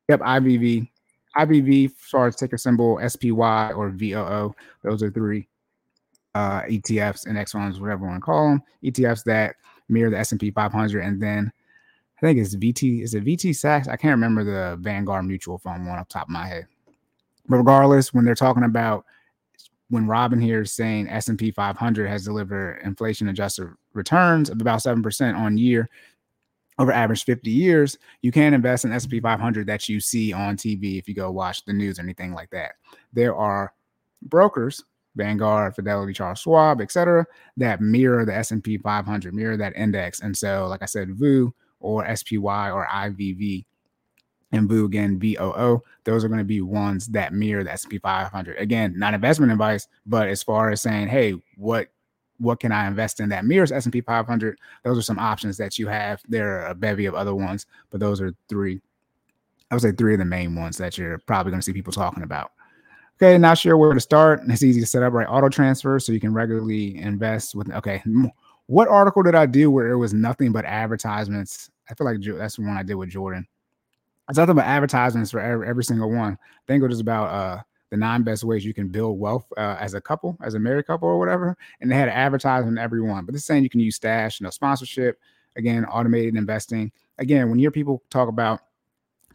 Yep, 0.08 0.20
IVV. 0.20 0.88
IVV, 1.36 2.26
as 2.26 2.36
ticker 2.36 2.58
symbol, 2.58 3.00
SPY 3.06 3.72
or 3.72 3.90
VOO. 3.90 4.54
Those 4.82 5.02
are 5.02 5.10
three 5.10 5.48
uh, 6.34 6.62
ETFs, 6.62 7.26
index 7.26 7.52
funds, 7.52 7.80
whatever 7.80 8.04
you 8.04 8.10
want 8.10 8.20
to 8.20 8.24
call 8.24 8.48
them. 8.50 8.62
ETFs 8.84 9.24
that 9.24 9.56
mirror 9.88 10.10
the 10.10 10.18
S&P 10.18 10.50
500. 10.50 11.04
And 11.04 11.20
then 11.20 11.52
I 12.18 12.20
think 12.20 12.38
it's 12.38 12.54
VT. 12.54 13.02
Is 13.02 13.14
it 13.14 13.24
VTSAX? 13.24 13.88
I 13.88 13.96
can't 13.96 14.12
remember 14.12 14.44
the 14.44 14.76
Vanguard 14.80 15.26
Mutual 15.26 15.58
Fund 15.58 15.86
one 15.86 15.98
off 15.98 16.08
top 16.08 16.28
of 16.28 16.30
my 16.30 16.46
head. 16.46 16.66
But 17.48 17.58
regardless, 17.58 18.14
when 18.14 18.24
they're 18.24 18.34
talking 18.34 18.62
about 18.62 19.04
when 19.90 20.06
Robin 20.06 20.40
here 20.40 20.62
is 20.62 20.72
saying 20.72 21.08
S&P 21.08 21.50
500 21.50 22.08
has 22.08 22.24
delivered 22.24 22.80
inflation 22.84 23.28
adjusted 23.28 23.70
returns 23.92 24.50
of 24.50 24.60
about 24.60 24.80
7% 24.80 25.36
on 25.36 25.58
year 25.58 25.88
over 26.78 26.90
average 26.90 27.24
50 27.24 27.50
years, 27.50 27.98
you 28.22 28.32
can't 28.32 28.54
invest 28.54 28.84
in 28.84 28.92
S&P 28.92 29.20
500 29.20 29.66
that 29.66 29.88
you 29.88 30.00
see 30.00 30.32
on 30.32 30.56
TV 30.56 30.98
if 30.98 31.08
you 31.08 31.14
go 31.14 31.30
watch 31.30 31.64
the 31.64 31.72
news 31.72 31.98
or 31.98 32.02
anything 32.02 32.34
like 32.34 32.50
that. 32.50 32.72
There 33.12 33.36
are 33.36 33.72
brokers, 34.22 34.82
Vanguard, 35.14 35.76
Fidelity, 35.76 36.12
Charles 36.12 36.40
Schwab, 36.40 36.80
etc., 36.80 37.26
that 37.56 37.80
mirror 37.80 38.24
the 38.24 38.34
S&P 38.34 38.78
500, 38.78 39.34
mirror 39.34 39.56
that 39.56 39.76
index. 39.76 40.20
And 40.20 40.36
so, 40.36 40.66
like 40.68 40.82
I 40.82 40.86
said, 40.86 41.14
VOO 41.14 41.54
or 41.78 42.16
SPY 42.16 42.70
or 42.70 42.86
IVV 42.86 43.66
and 44.54 44.68
VOO 44.68 44.84
again, 44.84 45.16
B 45.16 45.36
O 45.38 45.50
O. 45.50 45.82
Those 46.04 46.24
are 46.24 46.28
going 46.28 46.38
to 46.38 46.44
be 46.44 46.60
ones 46.60 47.06
that 47.08 47.32
mirror 47.32 47.64
the 47.64 47.72
S&P 47.72 47.98
500. 47.98 48.58
Again, 48.58 48.94
not 48.96 49.14
investment 49.14 49.52
advice, 49.52 49.88
but 50.06 50.28
as 50.28 50.42
far 50.42 50.70
as 50.70 50.82
saying, 50.82 51.08
hey, 51.08 51.34
what 51.56 51.88
what 52.38 52.58
can 52.60 52.72
I 52.72 52.86
invest 52.86 53.20
in 53.20 53.28
that 53.28 53.44
mirrors 53.44 53.70
S&P 53.70 54.00
500? 54.00 54.58
Those 54.82 54.98
are 54.98 55.02
some 55.02 55.18
options 55.18 55.56
that 55.58 55.78
you 55.78 55.86
have. 55.86 56.20
There 56.28 56.58
are 56.58 56.66
a 56.66 56.74
bevy 56.74 57.06
of 57.06 57.14
other 57.14 57.34
ones, 57.34 57.66
but 57.90 58.00
those 58.00 58.20
are 58.20 58.34
three. 58.48 58.80
I 59.70 59.74
would 59.74 59.82
say 59.82 59.92
three 59.92 60.14
of 60.14 60.18
the 60.18 60.24
main 60.24 60.56
ones 60.56 60.76
that 60.78 60.98
you're 60.98 61.18
probably 61.18 61.50
going 61.50 61.60
to 61.60 61.64
see 61.64 61.72
people 61.72 61.92
talking 61.92 62.22
about. 62.22 62.52
Okay, 63.16 63.38
not 63.38 63.56
sure 63.56 63.76
where 63.76 63.94
to 63.94 64.00
start. 64.00 64.40
It's 64.48 64.64
easy 64.64 64.80
to 64.80 64.86
set 64.86 65.04
up 65.04 65.12
right 65.12 65.28
auto 65.28 65.48
transfer 65.48 66.00
so 66.00 66.12
you 66.12 66.20
can 66.20 66.34
regularly 66.34 66.98
invest 66.98 67.54
with. 67.54 67.70
Okay, 67.72 68.02
what 68.66 68.88
article 68.88 69.22
did 69.22 69.36
I 69.36 69.46
do 69.46 69.70
where 69.70 69.90
it 69.90 69.96
was 69.96 70.12
nothing 70.12 70.50
but 70.50 70.64
advertisements? 70.64 71.70
I 71.88 71.94
feel 71.94 72.06
like 72.06 72.18
that's 72.20 72.56
the 72.56 72.62
one 72.62 72.76
I 72.76 72.82
did 72.82 72.94
with 72.94 73.10
Jordan 73.10 73.46
it's 74.28 74.38
nothing 74.38 74.54
but 74.56 74.64
advertisements 74.64 75.30
for 75.30 75.40
every, 75.40 75.68
every 75.68 75.84
single 75.84 76.10
one. 76.10 76.34
I 76.34 76.62
think 76.66 76.82
it 76.82 76.88
was 76.88 77.00
about 77.00 77.26
uh 77.26 77.62
the 77.90 77.98
nine 77.98 78.24
best 78.24 78.42
ways 78.42 78.64
you 78.64 78.74
can 78.74 78.88
build 78.88 79.20
wealth 79.20 79.46
uh, 79.56 79.76
as 79.78 79.94
a 79.94 80.00
couple, 80.00 80.36
as 80.42 80.54
a 80.54 80.58
married 80.58 80.84
couple 80.84 81.08
or 81.08 81.16
whatever. 81.16 81.56
And 81.80 81.88
they 81.88 81.94
had 81.94 82.08
advertising 82.08 82.76
every 82.76 83.00
one. 83.00 83.24
But 83.24 83.32
this 83.34 83.42
is 83.42 83.46
saying 83.46 83.62
you 83.62 83.70
can 83.70 83.78
use 83.78 83.94
stash, 83.94 84.40
you 84.40 84.44
know, 84.44 84.50
sponsorship, 84.50 85.20
again, 85.54 85.84
automated 85.84 86.34
investing. 86.34 86.90
Again, 87.18 87.50
when 87.50 87.60
your 87.60 87.70
people 87.70 88.02
talk 88.10 88.28
about 88.28 88.58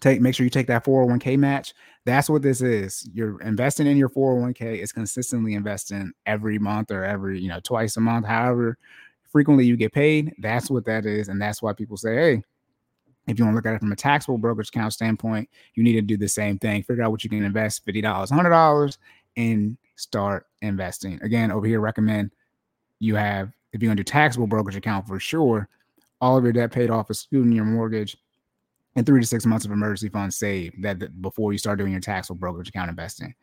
take 0.02 0.22
make 0.22 0.36
sure 0.36 0.44
you 0.44 0.50
take 0.50 0.68
that 0.68 0.86
401k 0.86 1.38
match 1.38 1.74
that's 2.06 2.30
what 2.30 2.42
this 2.42 2.62
is 2.62 3.08
you're 3.14 3.42
investing 3.42 3.86
in 3.86 3.98
your 3.98 4.08
401k 4.10 4.82
it's 4.82 4.94
consistently 4.94 5.56
investing 5.56 6.14
every 6.26 6.58
month 6.58 6.90
or 6.92 7.04
every 7.04 7.40
you 7.40 7.50
know 7.50 7.60
twice 7.62 7.98
a 7.98 8.00
month 8.00 8.26
however 8.26 8.78
frequently 9.30 9.66
you 9.66 9.76
get 9.76 9.92
paid 9.92 10.34
that's 10.40 10.70
what 10.70 10.86
that 10.86 11.06
is 11.06 11.28
and 11.28 11.42
that's 11.42 11.62
why 11.62 11.74
people 11.74 11.98
say 11.98 12.16
hey 12.16 12.44
if 13.30 13.40
you 13.40 13.46
want 13.46 13.54
to 13.54 13.58
look 13.58 13.66
at 13.66 13.76
it 13.76 13.80
from 13.80 13.92
a 13.92 13.96
taxable 13.96 14.38
brokerage 14.38 14.70
account 14.70 14.94
standpoint 14.94 15.50
you 15.76 15.84
need 15.84 15.94
to 15.94 16.02
do 16.02 16.18
the 16.18 16.28
same 16.28 16.58
thing 16.58 16.84
figure 16.84 17.04
out 17.04 17.12
what 17.12 17.24
you 17.24 17.30
can 17.30 17.44
invest 17.44 17.86
$50 17.86 18.04
$100 18.04 18.98
and 19.38 19.78
start 19.96 20.48
investing 20.62 21.20
again 21.22 21.52
over 21.52 21.66
here 21.66 21.80
recommend 21.80 22.32
you 23.00 23.16
have 23.16 23.50
if 23.72 23.82
you're 23.82 23.90
going 23.90 23.98
to 23.98 24.04
do 24.04 24.12
taxable 24.12 24.48
brokerage 24.48 24.76
account 24.76 25.08
for 25.08 25.20
sure 25.20 25.68
all 26.22 26.38
of 26.38 26.44
your 26.44 26.54
debt 26.54 26.72
paid 26.72 26.90
off 26.90 27.10
excluding 27.10 27.52
your 27.52 27.66
mortgage 27.66 28.18
and 28.96 29.06
three 29.06 29.22
to 29.22 29.26
six 29.26 29.46
months 29.46 29.66
of 29.66 29.72
emergency 29.72 30.10
funds 30.10 30.36
saved 30.36 30.82
that 30.84 31.22
before 31.22 31.52
you 31.52 31.58
start 31.58 31.80
doing 31.80 31.92
your 31.92 32.02
taxable 32.02 32.38
brokerage 32.38 32.70
account 32.70 32.90
investing. 32.90 33.34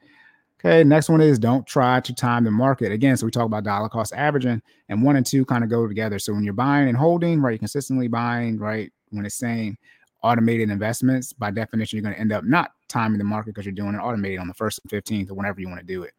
Okay, 0.58 0.82
next 0.84 1.08
one 1.08 1.20
is 1.20 1.38
don't 1.38 1.66
try 1.66 2.00
to 2.00 2.14
time 2.14 2.44
the 2.44 2.50
market. 2.50 2.90
Again, 2.90 3.16
so 3.16 3.26
we 3.26 3.30
talk 3.30 3.44
about 3.44 3.64
dollar 3.64 3.88
cost 3.88 4.14
averaging, 4.14 4.62
and 4.88 5.02
one 5.02 5.16
and 5.16 5.26
two 5.26 5.44
kind 5.44 5.62
of 5.62 5.70
go 5.70 5.86
together. 5.86 6.18
So 6.18 6.32
when 6.32 6.44
you're 6.44 6.54
buying 6.54 6.88
and 6.88 6.96
holding, 6.96 7.40
right, 7.40 7.52
you're 7.52 7.58
consistently 7.58 8.08
buying, 8.08 8.58
right, 8.58 8.90
when 9.10 9.26
it's 9.26 9.36
saying 9.36 9.76
automated 10.22 10.70
investments, 10.70 11.32
by 11.32 11.50
definition, 11.50 11.96
you're 11.96 12.02
going 12.02 12.14
to 12.14 12.20
end 12.20 12.32
up 12.32 12.44
not 12.44 12.72
timing 12.88 13.18
the 13.18 13.24
market 13.24 13.54
because 13.54 13.64
you're 13.64 13.72
doing 13.74 13.94
it 13.94 13.98
automated 13.98 14.38
on 14.38 14.48
the 14.48 14.54
first 14.54 14.80
and 14.82 14.90
15th 14.90 15.30
or 15.30 15.34
whenever 15.34 15.60
you 15.60 15.68
want 15.68 15.80
to 15.80 15.86
do 15.86 16.02
it. 16.02 16.12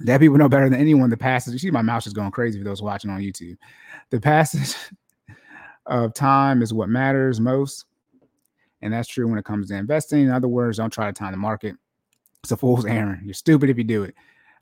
That 0.00 0.20
people 0.20 0.38
know 0.38 0.48
better 0.48 0.68
than 0.68 0.80
anyone 0.80 1.10
the 1.10 1.16
passage. 1.16 1.52
You 1.52 1.58
see, 1.58 1.70
my 1.70 1.82
mouse 1.82 2.06
is 2.06 2.12
going 2.12 2.30
crazy 2.30 2.58
for 2.58 2.64
those 2.64 2.82
watching 2.82 3.10
on 3.10 3.20
YouTube. 3.20 3.56
The 4.10 4.20
passage 4.20 4.74
of 5.86 6.14
time 6.14 6.62
is 6.62 6.72
what 6.72 6.88
matters 6.88 7.38
most. 7.40 7.84
And 8.82 8.92
that's 8.92 9.08
true 9.08 9.28
when 9.28 9.38
it 9.38 9.44
comes 9.44 9.68
to 9.68 9.76
investing. 9.76 10.22
In 10.22 10.30
other 10.30 10.48
words, 10.48 10.78
don't 10.78 10.90
try 10.92 11.06
to 11.06 11.12
time 11.12 11.32
the 11.32 11.36
market. 11.36 11.76
It's 12.42 12.52
a 12.52 12.56
fool's 12.56 12.86
errand. 12.86 13.20
You're 13.24 13.34
stupid 13.34 13.68
if 13.68 13.76
you 13.76 13.84
do 13.84 14.04
it. 14.04 14.14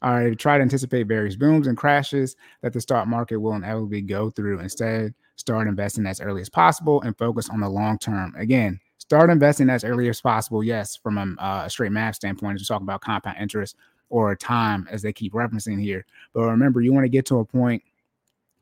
All 0.02 0.12
right, 0.12 0.38
try 0.38 0.58
to 0.58 0.62
anticipate 0.62 1.06
various 1.06 1.36
booms 1.36 1.66
and 1.66 1.76
crashes 1.76 2.36
that 2.62 2.72
the 2.72 2.80
stock 2.80 3.08
market 3.08 3.36
will 3.38 3.54
inevitably 3.54 4.02
go 4.02 4.30
through. 4.30 4.60
Instead, 4.60 5.14
start 5.38 5.68
investing 5.68 6.06
as 6.06 6.20
early 6.20 6.42
as 6.42 6.50
possible 6.50 7.00
and 7.02 7.16
focus 7.16 7.48
on 7.48 7.60
the 7.60 7.68
long 7.68 7.98
term. 7.98 8.34
Again, 8.36 8.78
start 8.98 9.30
investing 9.30 9.70
as 9.70 9.84
early 9.84 10.08
as 10.08 10.20
possible. 10.20 10.62
Yes, 10.62 10.96
from 10.96 11.16
a, 11.16 11.42
uh, 11.42 11.68
straight 11.68 11.92
math 11.92 12.16
standpoint, 12.16 12.56
as 12.56 12.62
we 12.62 12.66
talk 12.66 12.82
about 12.82 13.00
compound 13.00 13.38
interest 13.40 13.76
or 14.10 14.34
time, 14.36 14.86
as 14.90 15.00
they 15.00 15.12
keep 15.12 15.32
referencing 15.32 15.80
here. 15.80 16.04
But 16.34 16.42
remember, 16.42 16.80
you 16.80 16.92
want 16.92 17.04
to 17.04 17.10
get 17.10 17.24
to 17.26 17.38
a 17.38 17.44
point 17.44 17.82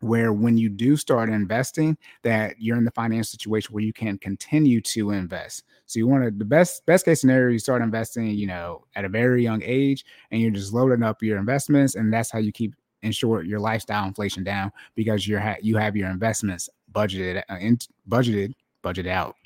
where 0.00 0.32
when 0.32 0.58
you 0.58 0.68
do 0.68 0.96
start 0.96 1.30
investing 1.30 1.96
that 2.22 2.54
you're 2.58 2.76
in 2.76 2.84
the 2.84 2.90
financial 2.90 3.24
situation 3.24 3.72
where 3.72 3.82
you 3.82 3.92
can 3.92 4.18
continue 4.18 4.78
to 4.78 5.10
invest 5.10 5.64
so 5.86 5.98
you 5.98 6.06
want 6.06 6.22
to 6.22 6.30
the 6.30 6.44
best 6.44 6.84
best 6.84 7.06
case 7.06 7.20
scenario 7.20 7.50
you 7.50 7.58
start 7.58 7.80
investing 7.80 8.26
you 8.26 8.46
know 8.46 8.84
at 8.94 9.06
a 9.06 9.08
very 9.08 9.42
young 9.42 9.62
age 9.64 10.04
and 10.30 10.40
you're 10.42 10.50
just 10.50 10.74
loading 10.74 11.02
up 11.02 11.22
your 11.22 11.38
investments 11.38 11.94
and 11.94 12.12
that's 12.12 12.30
how 12.30 12.38
you 12.38 12.52
keep 12.52 12.74
ensure 13.06 13.42
your 13.42 13.60
lifestyle 13.60 14.06
inflation 14.06 14.44
down 14.44 14.70
because 14.94 15.26
you're 15.26 15.40
ha- 15.40 15.56
you 15.62 15.76
have 15.76 15.96
your 15.96 16.10
investments 16.10 16.68
budgeted 16.92 17.42
uh, 17.48 17.56
in, 17.56 17.78
budgeted 18.08 18.52
budgeted 18.82 19.08
out 19.08 19.36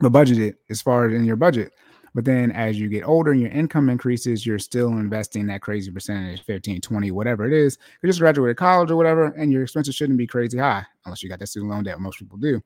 but 0.00 0.12
budgeted 0.12 0.54
as 0.70 0.82
far 0.82 1.06
as 1.06 1.14
in 1.14 1.24
your 1.24 1.36
budget 1.36 1.72
but 2.14 2.24
then 2.24 2.50
as 2.52 2.78
you 2.78 2.88
get 2.88 3.04
older 3.04 3.32
and 3.32 3.40
your 3.40 3.50
income 3.50 3.88
increases, 3.88 4.44
you're 4.44 4.58
still 4.58 4.90
investing 4.90 5.46
that 5.46 5.62
crazy 5.62 5.90
percentage 5.90 6.44
15, 6.44 6.80
20, 6.80 7.10
whatever 7.10 7.46
it 7.46 7.52
is. 7.52 7.78
You 8.02 8.08
just 8.08 8.20
graduated 8.20 8.56
college 8.56 8.90
or 8.90 8.96
whatever, 8.96 9.26
and 9.26 9.50
your 9.50 9.62
expenses 9.62 9.94
shouldn't 9.94 10.18
be 10.18 10.26
crazy 10.26 10.58
high 10.58 10.84
unless 11.04 11.22
you 11.22 11.28
got 11.28 11.38
that 11.38 11.46
student 11.46 11.70
loan 11.70 11.84
debt. 11.84 12.00
Most 12.00 12.18
people 12.18 12.38
do. 12.38 12.60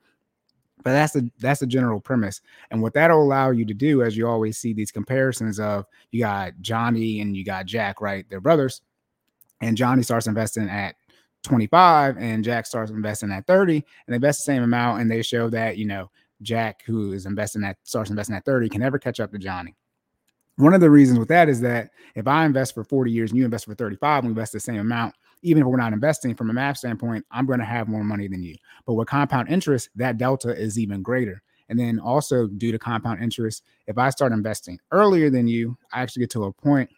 But 0.82 0.92
that's 0.92 1.12
the 1.14 1.30
that's 1.38 1.60
the 1.60 1.66
general 1.66 2.00
premise. 2.00 2.40
And 2.70 2.82
what 2.82 2.92
that'll 2.94 3.22
allow 3.22 3.50
you 3.50 3.64
to 3.64 3.74
do, 3.74 4.02
as 4.02 4.16
you 4.16 4.28
always 4.28 4.58
see 4.58 4.72
these 4.72 4.92
comparisons 4.92 5.58
of 5.58 5.86
you 6.10 6.20
got 6.20 6.52
Johnny 6.60 7.20
and 7.20 7.36
you 7.36 7.44
got 7.44 7.66
Jack, 7.66 8.00
right? 8.00 8.26
They're 8.28 8.40
brothers. 8.40 8.82
And 9.60 9.76
Johnny 9.76 10.02
starts 10.02 10.26
investing 10.26 10.68
at 10.68 10.96
25 11.42 12.16
and 12.18 12.44
Jack 12.44 12.66
starts 12.66 12.90
investing 12.90 13.30
at 13.30 13.46
30 13.46 13.76
and 13.76 13.84
they 14.08 14.16
invest 14.16 14.40
the 14.40 14.52
same 14.52 14.62
amount 14.62 15.00
and 15.00 15.10
they 15.10 15.22
show 15.22 15.48
that, 15.50 15.78
you 15.78 15.86
know, 15.86 16.10
Jack, 16.42 16.82
who 16.84 17.12
is 17.12 17.24
investing 17.26 17.64
at 17.64 17.78
starts 17.84 18.10
investing 18.10 18.36
at 18.36 18.44
30, 18.44 18.68
can 18.68 18.80
never 18.80 18.98
catch 18.98 19.20
up 19.20 19.32
to 19.32 19.38
Johnny. 19.38 19.74
One 20.56 20.74
of 20.74 20.80
the 20.80 20.90
reasons 20.90 21.18
with 21.18 21.28
that 21.28 21.48
is 21.48 21.60
that 21.60 21.90
if 22.14 22.26
I 22.26 22.44
invest 22.44 22.74
for 22.74 22.84
40 22.84 23.10
years 23.10 23.30
and 23.30 23.38
you 23.38 23.44
invest 23.44 23.66
for 23.66 23.74
35, 23.74 24.24
and 24.24 24.28
we 24.28 24.32
invest 24.32 24.52
the 24.52 24.60
same 24.60 24.80
amount, 24.80 25.14
even 25.42 25.62
if 25.62 25.68
we're 25.68 25.76
not 25.76 25.92
investing 25.92 26.34
from 26.34 26.50
a 26.50 26.52
math 26.52 26.78
standpoint, 26.78 27.24
I'm 27.30 27.46
going 27.46 27.58
to 27.58 27.64
have 27.64 27.88
more 27.88 28.04
money 28.04 28.26
than 28.26 28.42
you. 28.42 28.56
But 28.86 28.94
with 28.94 29.08
compound 29.08 29.48
interest, 29.48 29.90
that 29.96 30.16
delta 30.16 30.56
is 30.56 30.78
even 30.78 31.02
greater. 31.02 31.42
And 31.68 31.78
then 31.78 31.98
also 31.98 32.46
due 32.46 32.72
to 32.72 32.78
compound 32.78 33.22
interest, 33.22 33.64
if 33.86 33.98
I 33.98 34.08
start 34.10 34.32
investing 34.32 34.78
earlier 34.92 35.30
than 35.30 35.46
you, 35.46 35.76
I 35.92 36.00
actually 36.00 36.20
get 36.20 36.30
to 36.30 36.44
a 36.44 36.52
point 36.52 36.88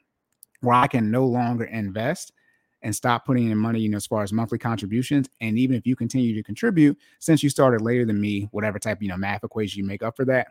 where 0.60 0.74
I 0.74 0.86
can 0.86 1.10
no 1.10 1.26
longer 1.26 1.64
invest 1.64 2.32
and 2.82 2.94
stop 2.94 3.24
putting 3.26 3.50
in 3.50 3.58
money, 3.58 3.80
you 3.80 3.88
know, 3.88 3.96
as 3.96 4.06
far 4.06 4.22
as 4.22 4.32
monthly 4.32 4.58
contributions. 4.58 5.28
And 5.40 5.58
even 5.58 5.76
if 5.76 5.86
you 5.86 5.96
continue 5.96 6.34
to 6.34 6.42
contribute, 6.42 6.96
since 7.18 7.42
you 7.42 7.50
started 7.50 7.80
later 7.80 8.04
than 8.04 8.20
me, 8.20 8.48
whatever 8.52 8.78
type, 8.78 9.02
you 9.02 9.08
know, 9.08 9.16
math 9.16 9.44
equation 9.44 9.80
you 9.80 9.86
make 9.86 10.02
up 10.02 10.16
for 10.16 10.24
that, 10.26 10.48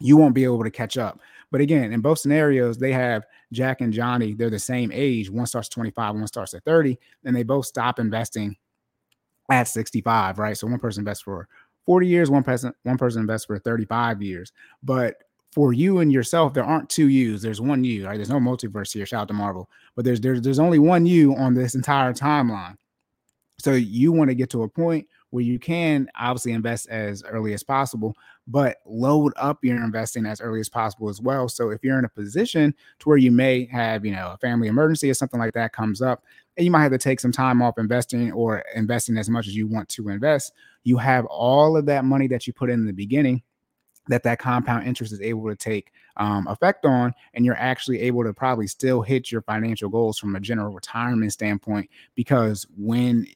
you 0.00 0.16
won't 0.16 0.34
be 0.34 0.44
able 0.44 0.64
to 0.64 0.70
catch 0.70 0.98
up. 0.98 1.20
But 1.50 1.60
again, 1.60 1.92
in 1.92 2.00
both 2.00 2.18
scenarios, 2.18 2.78
they 2.78 2.92
have 2.92 3.24
Jack 3.52 3.80
and 3.80 3.92
Johnny, 3.92 4.34
they're 4.34 4.50
the 4.50 4.58
same 4.58 4.90
age. 4.92 5.30
One 5.30 5.46
starts 5.46 5.68
at 5.68 5.72
25, 5.72 6.14
one 6.14 6.26
starts 6.26 6.54
at 6.54 6.64
30, 6.64 6.98
and 7.24 7.36
they 7.36 7.42
both 7.42 7.66
stop 7.66 7.98
investing 7.98 8.56
at 9.50 9.68
65, 9.68 10.38
right? 10.38 10.56
So 10.56 10.66
one 10.66 10.78
person 10.78 11.02
invests 11.02 11.22
for 11.22 11.48
40 11.86 12.06
years, 12.06 12.30
one 12.30 12.42
person, 12.42 12.72
one 12.82 12.98
person 12.98 13.20
invests 13.20 13.46
for 13.46 13.58
35 13.58 14.22
years. 14.22 14.52
But 14.82 15.16
for 15.52 15.72
you 15.72 15.98
and 15.98 16.12
yourself, 16.12 16.54
there 16.54 16.64
aren't 16.64 16.88
two 16.88 17.08
yous. 17.08 17.42
There's 17.42 17.60
one 17.60 17.84
you. 17.84 18.06
Right? 18.06 18.16
There's 18.16 18.30
no 18.30 18.40
multiverse 18.40 18.92
here. 18.92 19.06
Shout 19.06 19.22
out 19.22 19.28
to 19.28 19.34
Marvel, 19.34 19.68
but 19.94 20.04
there's 20.04 20.20
there's 20.20 20.40
there's 20.40 20.58
only 20.58 20.78
one 20.78 21.06
you 21.06 21.36
on 21.36 21.54
this 21.54 21.74
entire 21.74 22.12
timeline. 22.12 22.76
So 23.58 23.72
you 23.72 24.10
want 24.10 24.28
to 24.28 24.34
get 24.34 24.50
to 24.50 24.64
a 24.64 24.68
point 24.68 25.06
where 25.30 25.44
you 25.44 25.58
can 25.58 26.08
obviously 26.18 26.52
invest 26.52 26.88
as 26.88 27.22
early 27.22 27.54
as 27.54 27.62
possible, 27.62 28.14
but 28.46 28.78
load 28.84 29.32
up 29.36 29.58
your 29.62 29.76
investing 29.76 30.26
as 30.26 30.40
early 30.40 30.60
as 30.60 30.68
possible 30.68 31.08
as 31.08 31.20
well. 31.20 31.48
So 31.48 31.70
if 31.70 31.82
you're 31.84 31.98
in 31.98 32.04
a 32.04 32.08
position 32.08 32.74
to 32.98 33.08
where 33.08 33.18
you 33.18 33.30
may 33.30 33.66
have, 33.66 34.04
you 34.04 34.12
know, 34.12 34.32
a 34.32 34.36
family 34.38 34.68
emergency 34.68 35.08
or 35.08 35.14
something 35.14 35.38
like 35.38 35.54
that 35.54 35.72
comes 35.72 36.02
up, 36.02 36.24
and 36.56 36.64
you 36.64 36.70
might 36.70 36.82
have 36.82 36.92
to 36.92 36.98
take 36.98 37.20
some 37.20 37.32
time 37.32 37.62
off 37.62 37.78
investing 37.78 38.32
or 38.32 38.64
investing 38.74 39.16
as 39.16 39.30
much 39.30 39.46
as 39.46 39.56
you 39.56 39.66
want 39.66 39.88
to 39.90 40.08
invest, 40.08 40.52
you 40.84 40.98
have 40.98 41.24
all 41.26 41.76
of 41.76 41.86
that 41.86 42.04
money 42.04 42.26
that 42.26 42.46
you 42.46 42.52
put 42.52 42.68
in 42.68 42.84
the 42.84 42.92
beginning 42.92 43.42
that 44.08 44.22
that 44.24 44.38
compound 44.38 44.86
interest 44.86 45.12
is 45.12 45.20
able 45.20 45.48
to 45.48 45.56
take 45.56 45.92
um, 46.16 46.46
effect 46.48 46.84
on 46.84 47.12
and 47.34 47.44
you're 47.44 47.56
actually 47.56 48.00
able 48.00 48.24
to 48.24 48.32
probably 48.34 48.66
still 48.66 49.02
hit 49.02 49.30
your 49.30 49.42
financial 49.42 49.88
goals 49.88 50.18
from 50.18 50.36
a 50.36 50.40
general 50.40 50.74
retirement 50.74 51.32
standpoint 51.32 51.88
because 52.14 52.66
when 52.76 53.26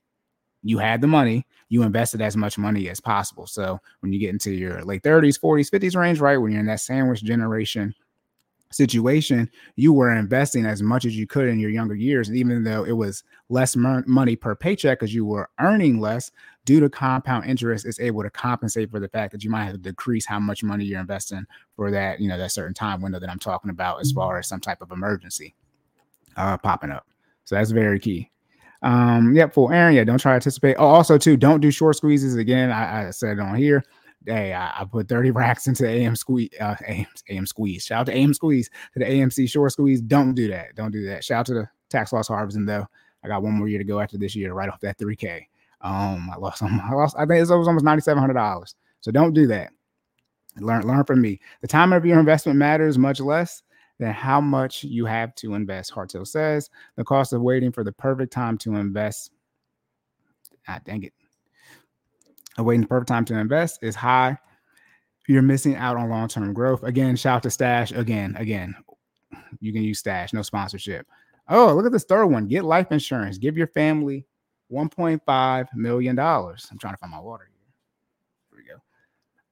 you 0.62 0.78
had 0.78 1.00
the 1.00 1.06
money 1.06 1.46
you 1.68 1.82
invested 1.82 2.20
as 2.20 2.37
much 2.37 2.58
money 2.58 2.88
as 2.88 3.00
possible. 3.00 3.46
So 3.46 3.80
when 4.00 4.12
you 4.12 4.20
get 4.20 4.30
into 4.30 4.52
your 4.52 4.82
late 4.82 5.02
30s 5.02 5.40
40s 5.40 5.70
50s 5.70 5.96
range 5.96 6.20
right 6.20 6.37
when 6.37 6.52
you're 6.52 6.61
in 6.61 6.66
that 6.66 6.80
sandwich 6.80 7.23
generation 7.23 7.94
situation, 8.70 9.50
you 9.76 9.92
were 9.92 10.12
investing 10.12 10.66
as 10.66 10.82
much 10.82 11.04
as 11.04 11.16
you 11.16 11.26
could 11.26 11.49
in 11.49 11.58
your 11.58 11.70
younger 11.70 11.94
years. 11.94 12.28
And 12.28 12.37
even 12.37 12.64
though 12.64 12.85
it 12.85 12.92
was 12.92 13.25
less 13.49 13.76
money 13.76 14.37
per 14.37 14.54
paycheck 14.54 14.99
because 14.99 15.14
you 15.14 15.25
were 15.25 15.49
earning 15.61 16.00
less, 16.00 16.30
due 16.64 16.80
to 16.80 16.90
compound 16.90 17.49
interest, 17.49 17.87
is 17.87 18.00
able 18.00 18.23
to 18.23 18.30
compensate 18.30 18.90
for 18.90 19.00
the 19.00 19.08
fact 19.08 19.32
that 19.32 19.44
you 19.44 19.50
might 19.50 19.64
have 19.64 19.75
to 19.75 19.78
decrease 19.78 20.26
how 20.26 20.40
much 20.40 20.62
money 20.62 20.85
you're 20.85 21.00
investing 21.00 21.46
for 21.76 21.90
that, 21.90 22.20
you 22.20 22.28
know, 22.28 22.37
that 22.37 22.50
certain 22.52 22.75
time 22.75 23.00
window 23.00 23.20
that 23.20 23.30
I'm 23.30 23.38
talking 23.38 23.70
about 23.70 24.00
as 24.00 24.12
far 24.12 24.38
as 24.38 24.49
some 24.49 24.61
type 24.61 24.82
of 24.82 24.90
emergency 24.90 25.54
uh, 26.37 26.58
popping 26.58 26.90
up. 26.90 27.06
So 27.44 27.54
that's 27.54 27.70
very 27.70 28.00
key. 28.00 28.30
Um, 28.82 29.35
yep, 29.35 29.54
for 29.54 29.73
Aaron, 29.73 29.94
yeah, 29.94 30.04
don't 30.04 30.18
try 30.18 30.32
to 30.32 30.37
anticipate. 30.37 30.75
Oh, 30.75 30.87
also 30.87 31.16
too, 31.16 31.37
don't 31.37 31.61
do 31.61 31.70
short 31.70 31.96
squeezes 31.96 32.35
again. 32.35 32.70
I, 32.70 33.06
I 33.06 33.11
said 33.11 33.38
it 33.38 33.40
on 33.40 33.54
here 33.54 33.85
hey, 34.26 34.52
I, 34.52 34.80
I, 34.80 34.85
put 34.85 35.09
30 35.09 35.30
racks 35.30 35.66
into 35.66 35.88
AM 35.88 36.16
squeeze, 36.16 36.50
uh, 36.61 36.75
AM, 36.87 37.06
AM 37.28 37.47
squeeze. 37.47 37.85
Shout 37.85 38.00
out 38.00 38.06
to 38.06 38.16
AM 38.16 38.35
squeeze 38.35 38.68
to 38.92 38.99
the 38.99 39.04
AMC 39.04 39.49
short 39.49 39.73
squeeze. 39.73 40.00
Don't 40.00 40.35
do 40.35 40.49
that. 40.49 40.75
Don't 40.75 40.90
do 40.90 41.06
that. 41.06 41.25
Shout 41.25 41.40
out 41.40 41.47
to 41.47 41.54
the 41.54 41.68
tax 41.88 42.12
loss 42.12 42.28
harvesting 42.28 42.66
though. 42.66 42.87
I 43.25 43.28
got 43.28 43.42
one 43.42 43.54
more 43.54 43.68
year 43.68 43.78
to 43.78 43.85
go 43.85 44.00
after 44.00 44.18
this 44.18 44.37
year, 44.37 44.52
right 44.52 44.68
off 44.68 44.80
that 44.80 44.99
3K. 44.99 45.47
Um, 45.80 46.30
I 46.33 46.37
lost, 46.37 46.62
I 46.62 46.92
lost, 46.92 47.16
I 47.16 47.26
think 47.26 47.38
it 47.38 47.40
was 47.40 47.50
almost 47.50 47.85
$9,700. 47.85 48.75
So 49.00 49.11
don't 49.11 49.33
do 49.33 49.47
that. 49.49 49.71
Learn, 50.59 50.87
learn 50.87 51.04
from 51.04 51.21
me. 51.21 51.40
The 51.61 51.68
time 51.68 51.92
of 51.92 52.04
your 52.06 52.18
investment 52.18 52.59
matters 52.59 52.99
much 52.99 53.21
less 53.21 53.62
than 53.99 54.12
how 54.12 54.40
much 54.40 54.85
you 54.85 55.06
have 55.06 55.35
to 55.37 55.54
invest. 55.54 55.90
Hartill 55.92 56.25
says 56.25 56.71
the 56.97 57.04
cost 57.04 57.33
of 57.33 57.42
waiting 57.42 57.73
for 57.73 57.85
the 57.85 57.92
perfect 57.92 58.33
time 58.33 58.59
to 58.59 58.76
invest. 58.76 59.30
Ah, 60.68 60.80
dang 60.85 61.04
it 61.04 61.12
waiting 62.64 62.82
the 62.82 62.86
perfect 62.86 63.08
time 63.08 63.25
to 63.26 63.38
invest 63.38 63.80
is 63.82 63.94
high. 63.94 64.38
You're 65.28 65.42
missing 65.42 65.75
out 65.76 65.96
on 65.96 66.08
long 66.08 66.28
term 66.28 66.52
growth. 66.52 66.82
Again, 66.84 67.16
shout 67.16 67.42
to 67.42 67.50
Stash. 67.50 67.92
Again, 67.92 68.36
again, 68.38 68.75
you 69.60 69.72
can 69.72 69.82
use 69.82 69.98
Stash, 69.98 70.32
no 70.32 70.42
sponsorship. 70.42 71.06
Oh, 71.48 71.75
look 71.75 71.86
at 71.86 71.92
this 71.92 72.04
third 72.04 72.26
one. 72.26 72.46
Get 72.46 72.64
life 72.64 72.92
insurance. 72.92 73.38
Give 73.38 73.56
your 73.56 73.68
family 73.68 74.26
$1.5 74.72 75.66
million. 75.75 76.18
I'm 76.18 76.78
trying 76.78 76.94
to 76.94 76.98
find 76.98 77.12
my 77.12 77.20
water 77.20 77.48
here. 77.50 77.60
Here 78.50 78.64
we 78.64 78.75
go. 78.75 78.82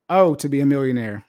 Oh, 0.09 0.35
to 0.37 0.49
be 0.49 0.61
a 0.61 0.67
millionaire. 0.67 1.25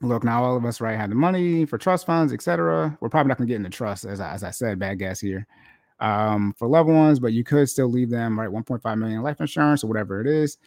Look, 0.00 0.24
now 0.24 0.42
all 0.42 0.56
of 0.56 0.64
us, 0.64 0.80
right, 0.80 0.96
have 0.96 1.10
the 1.10 1.16
money 1.16 1.64
for 1.64 1.78
trust 1.78 2.06
funds, 2.06 2.32
etc. 2.32 2.96
We're 3.00 3.08
probably 3.08 3.28
not 3.28 3.38
going 3.38 3.46
to 3.46 3.52
get 3.52 3.58
into 3.58 3.70
trust, 3.70 4.04
as 4.04 4.20
I, 4.20 4.32
as 4.32 4.42
I 4.42 4.50
said, 4.50 4.80
bad 4.80 4.98
guess 4.98 5.20
here, 5.20 5.46
um, 6.00 6.54
for 6.58 6.66
loved 6.66 6.88
ones, 6.88 7.20
but 7.20 7.32
you 7.32 7.44
could 7.44 7.68
still 7.68 7.88
leave 7.88 8.10
them, 8.10 8.38
right, 8.38 8.48
1.5 8.48 8.98
million 8.98 9.22
life 9.22 9.40
insurance 9.40 9.84
or 9.84 9.86
whatever 9.86 10.20
it 10.20 10.26
is. 10.26 10.58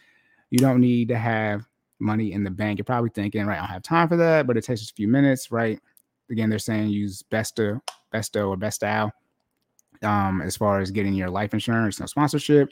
You 0.50 0.58
don't 0.58 0.80
need 0.80 1.08
to 1.08 1.18
have 1.18 1.66
money 1.98 2.32
in 2.32 2.44
the 2.44 2.50
bank. 2.50 2.78
You're 2.78 2.84
probably 2.84 3.10
thinking, 3.10 3.46
right, 3.46 3.56
I 3.56 3.62
don't 3.62 3.70
have 3.70 3.82
time 3.82 4.08
for 4.08 4.16
that, 4.16 4.46
but 4.46 4.56
it 4.56 4.64
takes 4.64 4.80
just 4.80 4.92
a 4.92 4.94
few 4.94 5.08
minutes, 5.08 5.50
right? 5.50 5.80
Again, 6.30 6.50
they're 6.50 6.58
saying 6.58 6.88
use 6.90 7.22
Besto, 7.30 7.80
Besto 8.12 8.48
or 8.48 8.56
Bestow 8.56 9.10
um, 10.02 10.42
as 10.42 10.56
far 10.56 10.80
as 10.80 10.90
getting 10.90 11.14
your 11.14 11.30
life 11.30 11.54
insurance, 11.54 12.00
no 12.00 12.06
sponsorship. 12.06 12.70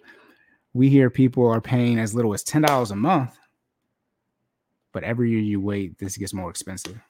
We 0.73 0.89
hear 0.89 1.11
people 1.11 1.47
are 1.49 1.61
paying 1.61 1.99
as 1.99 2.15
little 2.15 2.35
as 2.35 2.43
ten 2.43 2.63
dollars 2.63 2.91
a 2.91 2.97
month, 2.97 3.37
but 4.93 5.05
every 5.05 5.31
year 5.31 5.41
you 5.41 5.61
wait, 5.61 5.99
this 5.99 6.17
gets 6.17 6.35
more 6.35 6.51
expensive. 6.51 7.01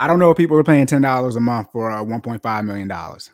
I 0.00 0.06
don't 0.06 0.20
know 0.20 0.30
if 0.30 0.36
people 0.36 0.56
are 0.56 0.64
paying 0.64 0.86
ten 0.86 1.02
dollars 1.02 1.36
a 1.36 1.40
month 1.40 1.72
for 1.72 1.90
uh, 1.90 2.02
one 2.02 2.20
point 2.20 2.42
five 2.42 2.64
million 2.64 2.86
dollars. 2.86 3.30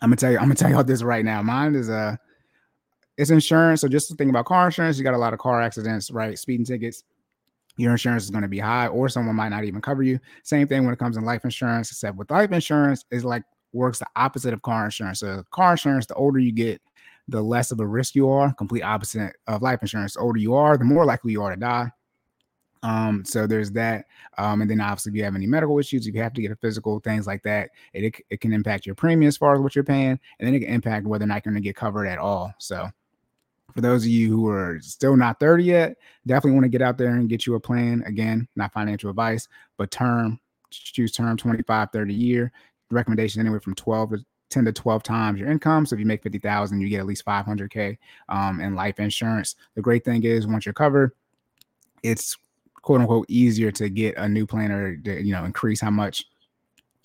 I'm 0.00 0.10
gonna 0.10 0.16
tell 0.16 0.30
you. 0.30 0.38
I'm 0.38 0.44
gonna 0.44 0.54
tell 0.54 0.70
you 0.70 0.76
all 0.76 0.84
this 0.84 1.02
right 1.02 1.24
now. 1.24 1.42
Mine 1.42 1.74
is 1.74 1.88
a. 1.88 2.18
It's 3.18 3.30
insurance. 3.30 3.82
So 3.82 3.88
just 3.88 4.16
think 4.16 4.30
about 4.30 4.46
car 4.46 4.66
insurance. 4.66 4.96
You 4.96 5.04
got 5.04 5.12
a 5.12 5.18
lot 5.18 5.34
of 5.34 5.38
car 5.38 5.60
accidents, 5.60 6.10
right? 6.10 6.38
Speeding 6.38 6.64
tickets 6.64 7.04
your 7.78 7.92
insurance 7.92 8.24
is 8.24 8.30
going 8.30 8.42
to 8.42 8.48
be 8.48 8.58
high 8.58 8.88
or 8.88 9.08
someone 9.08 9.36
might 9.36 9.48
not 9.48 9.64
even 9.64 9.80
cover 9.80 10.02
you. 10.02 10.18
Same 10.42 10.68
thing 10.68 10.84
when 10.84 10.92
it 10.92 10.98
comes 10.98 11.16
to 11.16 11.22
life 11.22 11.44
insurance, 11.44 11.90
except 11.90 12.16
with 12.16 12.30
life 12.30 12.52
insurance 12.52 13.04
is 13.10 13.24
like 13.24 13.44
works 13.72 14.00
the 14.00 14.06
opposite 14.16 14.52
of 14.52 14.60
car 14.62 14.84
insurance. 14.84 15.20
So 15.20 15.42
car 15.52 15.72
insurance, 15.72 16.06
the 16.06 16.14
older 16.14 16.40
you 16.40 16.52
get, 16.52 16.82
the 17.28 17.40
less 17.40 17.70
of 17.70 17.80
a 17.80 17.86
risk 17.86 18.14
you 18.14 18.28
are. 18.28 18.52
Complete 18.54 18.82
opposite 18.82 19.36
of 19.46 19.62
life 19.62 19.78
insurance. 19.80 20.14
The 20.14 20.20
older 20.20 20.40
you 20.40 20.54
are, 20.54 20.76
the 20.76 20.84
more 20.84 21.04
likely 21.04 21.32
you 21.32 21.42
are 21.42 21.54
to 21.54 21.60
die. 21.60 21.90
Um, 22.82 23.24
so 23.24 23.46
there's 23.46 23.70
that. 23.72 24.06
Um, 24.38 24.60
and 24.60 24.70
then 24.70 24.80
obviously 24.80 25.10
if 25.10 25.16
you 25.16 25.24
have 25.24 25.36
any 25.36 25.46
medical 25.46 25.78
issues, 25.78 26.06
if 26.06 26.14
you 26.14 26.22
have 26.22 26.32
to 26.34 26.42
get 26.42 26.50
a 26.50 26.56
physical, 26.56 26.98
things 27.00 27.26
like 27.26 27.42
that, 27.44 27.70
it, 27.92 28.04
it, 28.04 28.14
it 28.30 28.40
can 28.40 28.52
impact 28.52 28.86
your 28.86 28.94
premium 28.96 29.28
as 29.28 29.36
far 29.36 29.54
as 29.54 29.60
what 29.60 29.74
you're 29.76 29.84
paying, 29.84 30.18
and 30.38 30.46
then 30.46 30.54
it 30.54 30.60
can 30.60 30.68
impact 30.68 31.06
whether 31.06 31.24
or 31.24 31.28
not 31.28 31.44
you're 31.44 31.52
going 31.52 31.62
to 31.62 31.68
get 31.68 31.76
covered 31.76 32.06
at 32.06 32.18
all. 32.18 32.52
So 32.58 32.88
for 33.78 33.82
those 33.82 34.02
of 34.02 34.10
you 34.10 34.28
who 34.28 34.48
are 34.48 34.80
still 34.80 35.16
not 35.16 35.38
30 35.38 35.62
yet, 35.62 35.96
definitely 36.26 36.50
want 36.50 36.64
to 36.64 36.68
get 36.68 36.82
out 36.82 36.98
there 36.98 37.14
and 37.14 37.28
get 37.28 37.46
you 37.46 37.54
a 37.54 37.60
plan. 37.60 38.02
Again, 38.06 38.48
not 38.56 38.72
financial 38.72 39.08
advice, 39.08 39.46
but 39.76 39.92
term, 39.92 40.40
choose 40.72 41.12
term 41.12 41.36
25, 41.36 41.90
30 41.92 42.12
year. 42.12 42.50
Recommendation 42.90 43.40
anywhere 43.40 43.60
from 43.60 43.76
12 43.76 44.10
to 44.10 44.18
10 44.50 44.64
to 44.64 44.72
12 44.72 45.04
times 45.04 45.38
your 45.38 45.48
income. 45.48 45.86
So 45.86 45.94
if 45.94 46.00
you 46.00 46.06
make 46.06 46.24
50,000, 46.24 46.80
you 46.80 46.88
get 46.88 46.98
at 46.98 47.06
least 47.06 47.24
500K 47.24 47.96
um, 48.28 48.60
in 48.60 48.74
life 48.74 48.98
insurance. 48.98 49.54
The 49.76 49.82
great 49.82 50.04
thing 50.04 50.24
is 50.24 50.44
once 50.44 50.66
you're 50.66 50.72
covered, 50.72 51.12
it's 52.02 52.36
quote 52.82 53.00
unquote 53.00 53.26
easier 53.28 53.70
to 53.70 53.88
get 53.88 54.16
a 54.16 54.28
new 54.28 54.44
plan 54.44 54.72
or 54.72 54.96
to, 54.96 55.22
you 55.22 55.32
know, 55.32 55.44
increase 55.44 55.80
how 55.80 55.90
much 55.92 56.24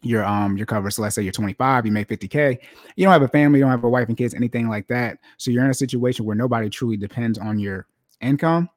your 0.04 0.24
um 0.24 0.58
your 0.58 0.66
cover. 0.66 0.92
So 0.92 1.02
let's 1.02 1.16
say 1.16 1.24
you're 1.24 1.32
25, 1.32 1.86
you 1.86 1.92
make 1.92 2.08
50k. 2.08 2.60
You 2.96 3.06
don't 3.06 3.14
have 3.14 3.22
a 3.22 3.28
family, 3.28 3.60
you 3.60 3.66
don't 3.66 3.72
have 3.72 3.84
a 3.84 3.90
wife 3.90 4.08
and 4.08 4.18
kids, 4.18 4.34
anything 4.34 4.70
like 4.70 4.88
that. 4.88 5.18
So 5.38 5.50
you're 5.50 5.64
in 5.64 5.72
a 5.72 5.76
situation 5.76 6.26
where 6.26 6.36
nobody 6.36 6.70
truly 6.70 6.98
depends 6.98 7.38
on 7.38 7.60
your 7.60 7.88
income, 8.22 8.70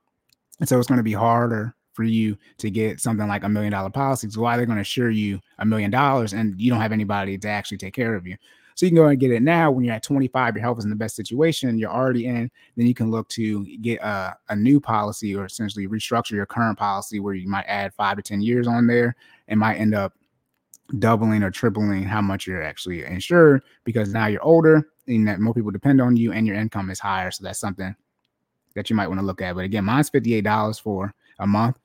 and 0.60 0.68
so 0.68 0.78
it's 0.78 0.88
going 0.88 0.98
to 0.98 1.04
be 1.04 1.12
harder 1.12 1.74
for 1.96 2.04
you 2.04 2.36
to 2.58 2.70
get 2.70 3.00
something 3.00 3.26
like 3.26 3.42
a 3.42 3.48
million 3.48 3.72
dollar 3.72 3.90
policy. 3.90 4.28
So 4.30 4.42
why 4.42 4.56
they're 4.56 4.66
going 4.66 4.76
to 4.76 4.82
assure 4.82 5.10
you 5.10 5.40
a 5.58 5.64
million 5.64 5.90
dollars 5.90 6.34
and 6.34 6.60
you 6.60 6.70
don't 6.70 6.80
have 6.80 6.92
anybody 6.92 7.38
to 7.38 7.48
actually 7.48 7.78
take 7.78 7.94
care 7.94 8.14
of 8.14 8.26
you. 8.26 8.36
So 8.74 8.84
you 8.84 8.90
can 8.90 8.96
go 8.96 9.06
and 9.06 9.18
get 9.18 9.30
it 9.30 9.40
now 9.40 9.70
when 9.70 9.86
you're 9.86 9.94
at 9.94 10.02
25, 10.02 10.54
your 10.54 10.62
health 10.62 10.78
is 10.78 10.84
in 10.84 10.90
the 10.90 10.96
best 10.96 11.16
situation, 11.16 11.78
you're 11.78 11.90
already 11.90 12.26
in, 12.26 12.50
then 12.76 12.86
you 12.86 12.92
can 12.92 13.10
look 13.10 13.26
to 13.30 13.64
get 13.78 13.98
a, 14.02 14.36
a 14.50 14.54
new 14.54 14.78
policy 14.78 15.34
or 15.34 15.46
essentially 15.46 15.88
restructure 15.88 16.32
your 16.32 16.44
current 16.44 16.78
policy 16.78 17.18
where 17.18 17.32
you 17.32 17.48
might 17.48 17.64
add 17.66 17.94
five 17.94 18.16
to 18.18 18.22
10 18.22 18.42
years 18.42 18.66
on 18.66 18.86
there 18.86 19.16
and 19.48 19.58
might 19.58 19.76
end 19.76 19.94
up 19.94 20.12
doubling 20.98 21.42
or 21.42 21.50
tripling 21.50 22.02
how 22.02 22.20
much 22.20 22.46
you're 22.46 22.62
actually 22.62 23.04
insured 23.04 23.62
because 23.84 24.12
now 24.12 24.26
you're 24.26 24.42
older 24.42 24.88
and 25.06 25.26
that 25.28 25.40
more 25.40 25.54
people 25.54 25.70
depend 25.70 26.00
on 26.00 26.16
you 26.16 26.32
and 26.32 26.46
your 26.46 26.56
income 26.56 26.90
is 26.90 27.00
higher. 27.00 27.30
So 27.30 27.44
that's 27.44 27.58
something 27.58 27.94
that 28.74 28.90
you 28.90 28.96
might 28.96 29.08
want 29.08 29.20
to 29.20 29.26
look 29.26 29.42
at. 29.42 29.54
But 29.54 29.64
again, 29.64 29.84
mine's 29.84 30.10
$58 30.10 30.80
for 30.80 31.14
a 31.38 31.46
month 31.46 31.76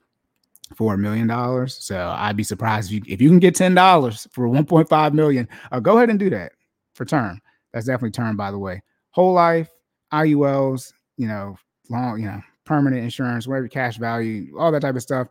for 0.75 0.93
a 0.93 0.97
million 0.97 1.27
dollars. 1.27 1.75
So 1.75 2.13
I'd 2.17 2.37
be 2.37 2.43
surprised 2.43 2.91
if 2.91 2.95
you 2.95 3.13
if 3.13 3.21
you 3.21 3.29
can 3.29 3.39
get 3.39 3.55
ten 3.55 3.75
dollars 3.75 4.27
for 4.31 4.47
1.5 4.47 5.13
million, 5.13 5.47
uh, 5.71 5.79
go 5.79 5.97
ahead 5.97 6.09
and 6.09 6.19
do 6.19 6.29
that 6.29 6.53
for 6.93 7.05
term. 7.05 7.41
That's 7.73 7.85
definitely 7.85 8.11
term, 8.11 8.37
by 8.37 8.51
the 8.51 8.59
way. 8.59 8.81
Whole 9.11 9.33
life, 9.33 9.69
IULs, 10.13 10.93
you 11.17 11.27
know, 11.27 11.57
long, 11.89 12.19
you 12.19 12.25
know, 12.25 12.41
permanent 12.65 13.03
insurance, 13.03 13.47
whatever 13.47 13.67
cash 13.67 13.97
value, 13.97 14.57
all 14.57 14.71
that 14.71 14.81
type 14.81 14.95
of 14.95 15.01
stuff. 15.01 15.27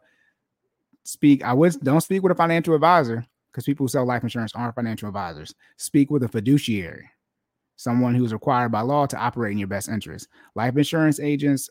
Speak. 1.04 1.42
I 1.44 1.52
would 1.52 1.80
don't 1.80 2.00
speak 2.02 2.22
with 2.22 2.32
a 2.32 2.36
financial 2.36 2.74
advisor 2.74 3.24
because 3.50 3.64
people 3.64 3.84
who 3.84 3.88
sell 3.88 4.06
life 4.06 4.22
insurance 4.22 4.52
aren't 4.54 4.74
financial 4.74 5.08
advisors. 5.08 5.54
Speak 5.76 6.10
with 6.10 6.22
a 6.22 6.28
fiduciary, 6.28 7.08
someone 7.76 8.14
who's 8.14 8.32
required 8.32 8.70
by 8.70 8.80
law 8.80 9.06
to 9.06 9.16
operate 9.16 9.52
in 9.52 9.58
your 9.58 9.68
best 9.68 9.88
interest. 9.88 10.28
Life 10.54 10.76
insurance 10.76 11.20
agents, 11.20 11.68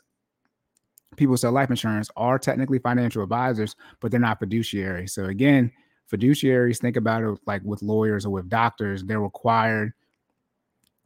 people 1.15 1.33
who 1.33 1.37
sell 1.37 1.51
life 1.51 1.69
insurance 1.69 2.09
are 2.15 2.39
technically 2.39 2.79
financial 2.79 3.23
advisors, 3.23 3.75
but 3.99 4.11
they're 4.11 4.19
not 4.19 4.39
fiduciary. 4.39 5.07
So 5.07 5.25
again, 5.25 5.71
fiduciaries 6.11 6.79
think 6.79 6.97
about 6.97 7.23
it 7.23 7.39
like 7.45 7.61
with 7.63 7.81
lawyers 7.81 8.25
or 8.25 8.31
with 8.31 8.49
doctors, 8.49 9.03
they're 9.03 9.21
required 9.21 9.93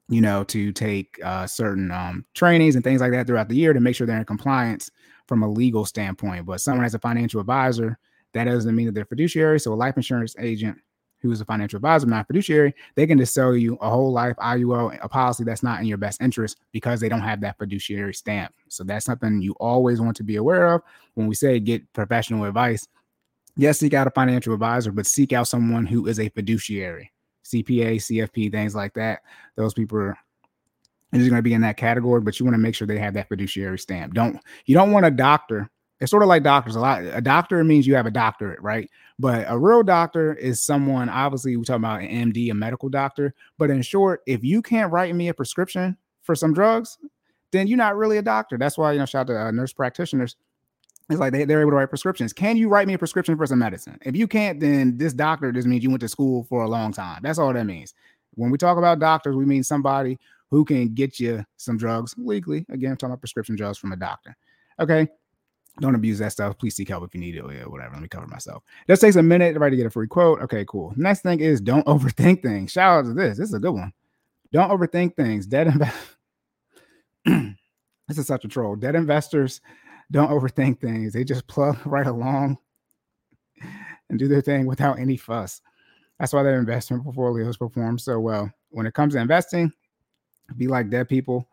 you 0.09 0.21
know, 0.21 0.43
to 0.43 0.71
take 0.71 1.19
uh, 1.23 1.47
certain 1.47 1.91
um, 1.91 2.25
trainings 2.33 2.75
and 2.75 2.83
things 2.83 3.01
like 3.01 3.12
that 3.12 3.25
throughout 3.25 3.49
the 3.49 3.55
year 3.55 3.73
to 3.73 3.79
make 3.79 3.95
sure 3.95 4.05
they're 4.05 4.17
in 4.17 4.25
compliance 4.25 4.91
from 5.27 5.43
a 5.43 5.49
legal 5.49 5.86
standpoint. 5.86 6.45
But 6.45 6.62
someone 6.62 6.86
as 6.86 6.93
a 6.93 6.99
financial 6.99 7.39
advisor, 7.39 7.97
that 8.34 8.46
doesn't 8.46 8.76
mean 8.76 8.88
that 8.88 8.96
they're 8.96 9.06
fiduciary. 9.06 9.60
So 9.60 9.74
a 9.74 9.76
life 9.76 9.96
insurance 9.98 10.36
agent 10.39 10.78
who 11.24 11.32
is 11.32 11.39
a 11.39 11.46
financial 11.46 11.78
advisor, 11.78 12.06
not 12.06 12.28
fiduciary, 12.28 12.76
they 12.96 13.08
can 13.08 13.17
just 13.17 13.34
sell 13.34 13.56
you 13.56 13.76
a 13.82 13.89
whole 13.89 14.12
life 14.12 14.36
IUL, 14.38 15.00
a 15.02 15.08
policy 15.08 15.46
that's 15.46 15.63
not 15.63 15.80
in 15.80 15.86
your 15.86 15.98
best 15.98 16.22
interest 16.22 16.60
because 16.74 17.00
they 17.00 17.08
don't 17.08 17.22
have 17.22 17.39
that 17.41 17.58
fiduciary 17.58 18.13
stamp. 18.13 18.54
So 18.67 18.84
that's 18.84 19.06
something 19.06 19.41
you 19.41 19.54
always 19.54 20.02
want 20.02 20.17
to 20.17 20.24
be 20.24 20.36
aware 20.36 20.74
of 20.74 20.82
when 21.13 21.28
we 21.28 21.36
say 21.36 21.60
get 21.62 21.91
professional 21.93 22.43
advice. 22.43 22.88
Yes, 23.56 23.80
seek 23.80 23.93
out 23.93 24.08
a 24.08 24.12
financial 24.12 24.54
advisor, 24.54 24.91
but 24.91 25.06
seek 25.06 25.32
out 25.32 25.48
someone 25.48 25.86
who 25.86 26.08
is 26.08 26.19
a 26.19 26.28
fiduciary, 26.30 27.12
CPA, 27.46 27.96
CFP, 27.96 28.52
things 28.52 28.76
like 28.76 28.93
that. 28.96 29.22
Those 29.56 29.74
people 29.74 30.00
are 30.00 30.17
is 31.13 31.30
going 31.30 31.38
to 31.38 31.43
be 31.43 31.54
in 31.54 31.62
that 31.62 31.78
category, 31.78 32.22
but 32.22 32.39
you 32.39 32.46
want 32.46 32.56
to 32.56 32.60
make 32.60 32.76
sure 32.76 32.88
they 32.88 32.98
have 32.98 33.13
that 33.13 33.30
fiduciary 33.30 33.78
stamp. 33.80 34.13
Don't 34.13 34.39
you 34.65 34.76
don't 34.76 34.91
want 34.91 35.06
a 35.06 35.12
doctor 35.12 35.69
it's 36.04 36.12
sort 36.12 36.22
of 36.22 36.28
like 36.28 36.44
doctors. 36.44 36.76
A 36.76 36.82
lot 36.82 37.02
a 37.02 37.22
doctor 37.22 37.63
means 37.63 37.88
you 37.88 37.96
have 37.96 38.06
a 38.06 38.12
doctorate, 38.12 38.62
right? 38.62 38.89
But 39.18 39.46
a 39.48 39.58
real 39.58 39.84
doctor 39.84 40.34
is 40.34 40.62
someone, 40.62 41.08
obviously, 41.08 41.56
we're 41.56 41.63
talking 41.63 41.82
about 41.82 42.02
an 42.02 42.34
MD, 42.34 42.52
a 42.52 42.54
medical 42.54 42.89
doctor. 42.89 43.34
But 43.58 43.70
in 43.70 43.82
short, 43.82 44.22
if 44.28 44.44
you 44.44 44.62
can't 44.62 44.92
write 44.92 45.16
me 45.16 45.30
a 45.30 45.34
prescription 45.34 45.96
for 46.22 46.36
some 46.36 46.54
drugs, 46.54 46.98
then 47.52 47.68
you're 47.68 47.78
not 47.78 47.96
really 47.96 48.18
a 48.18 48.22
doctor. 48.22 48.58
That's 48.58 48.78
why, 48.78 48.92
you 48.92 49.00
know, 49.00 49.06
shout 49.06 49.30
out 49.30 49.34
to 49.34 49.39
uh, 49.39 49.52
nurse 49.52 49.72
practitioners. 49.72 50.36
It's 51.10 51.22
like 51.22 51.32
they, 51.32 51.46
they're 51.46 51.62
able 51.62 51.72
to 51.72 51.78
write 51.78 51.88
prescriptions. 51.88 52.34
Can 52.34 52.58
you 52.58 52.68
write 52.68 52.86
me 52.86 52.96
a 52.96 53.00
prescription 53.00 53.38
for 53.38 53.46
some 53.46 53.60
medicine? 53.60 53.98
If 54.02 54.13
you 54.13 54.28
can't, 54.28 54.60
then 54.60 54.98
this 54.98 55.13
doctor 55.13 55.54
just 55.54 55.68
means 55.70 55.84
you 55.86 55.89
went 55.89 56.02
to 56.02 56.10
school 56.10 56.44
for 56.44 56.63
a 56.63 56.70
long 56.70 56.92
time. 56.92 57.22
That's 57.24 57.39
all 57.39 57.54
that 57.54 57.66
means. 57.66 57.94
When 58.34 58.52
we 58.52 58.58
talk 58.58 58.78
about 58.78 59.00
doctors, 59.00 59.38
we 59.38 59.46
mean 59.46 59.63
somebody 59.63 60.20
who 60.50 60.66
can 60.66 60.94
get 60.94 61.18
you 61.22 61.46
some 61.56 61.78
drugs 61.78 62.13
legally. 62.18 62.66
Again, 62.70 62.92
I'm 62.92 62.98
talking 62.98 63.12
about 63.12 63.22
prescription 63.22 63.56
drugs 63.56 63.78
from 63.78 63.94
a 63.94 63.96
doctor. 63.96 64.36
Okay 64.82 65.08
don't 65.79 65.95
abuse 65.95 66.19
that 66.19 66.31
stuff. 66.31 66.57
Please 66.57 66.75
seek 66.75 66.89
help 66.89 67.03
if 67.03 67.15
you 67.15 67.19
need 67.19 67.36
it 67.36 67.39
or 67.39 67.69
whatever. 67.69 67.93
Let 67.93 68.01
me 68.01 68.07
cover 68.07 68.27
myself. 68.27 68.63
This 68.88 68.99
takes 68.99 69.15
a 69.15 69.23
minute 69.23 69.57
right 69.57 69.69
to 69.69 69.75
get 69.75 69.88
a 69.88 69.89
free 69.89 70.07
quote. 70.07 70.41
Okay, 70.41 70.65
cool. 70.67 70.93
Next 70.95 71.21
thing 71.21 71.39
is 71.39 71.59
don't 71.59 71.86
overthink 71.88 72.43
things. 72.43 72.71
Shout 72.71 72.99
out 72.99 73.05
to 73.05 73.13
this. 73.13 73.38
This 73.38 73.49
is 73.49 73.55
a 73.55 73.59
good 73.59 73.73
one. 73.73 73.91
Don't 74.51 74.69
overthink 74.69 75.15
things. 75.15 75.47
Dead 75.47 75.67
invest. 75.67 75.97
this 77.25 78.17
is 78.17 78.27
such 78.27 78.45
a 78.45 78.47
troll. 78.47 78.75
Dead 78.75 78.95
investors 78.95 79.62
don't 80.12 80.29
overthink 80.29 80.79
things. 80.79 81.13
They 81.13 81.23
just 81.23 81.47
plug 81.47 81.77
right 81.86 82.07
along 82.07 82.59
and 84.09 84.19
do 84.19 84.27
their 84.27 84.41
thing 84.41 84.67
without 84.67 84.99
any 84.99 85.17
fuss. 85.17 85.62
That's 86.19 86.33
why 86.33 86.43
their 86.43 86.59
investment 86.59 87.03
portfolios 87.03 87.57
perform 87.57 87.97
so 87.97 88.19
well. 88.19 88.51
When 88.69 88.86
it 88.86 88.93
comes 88.93 89.13
to 89.13 89.19
investing, 89.19 89.71
be 90.57 90.67
like 90.67 90.89
dead 90.89 91.09
people 91.09 91.47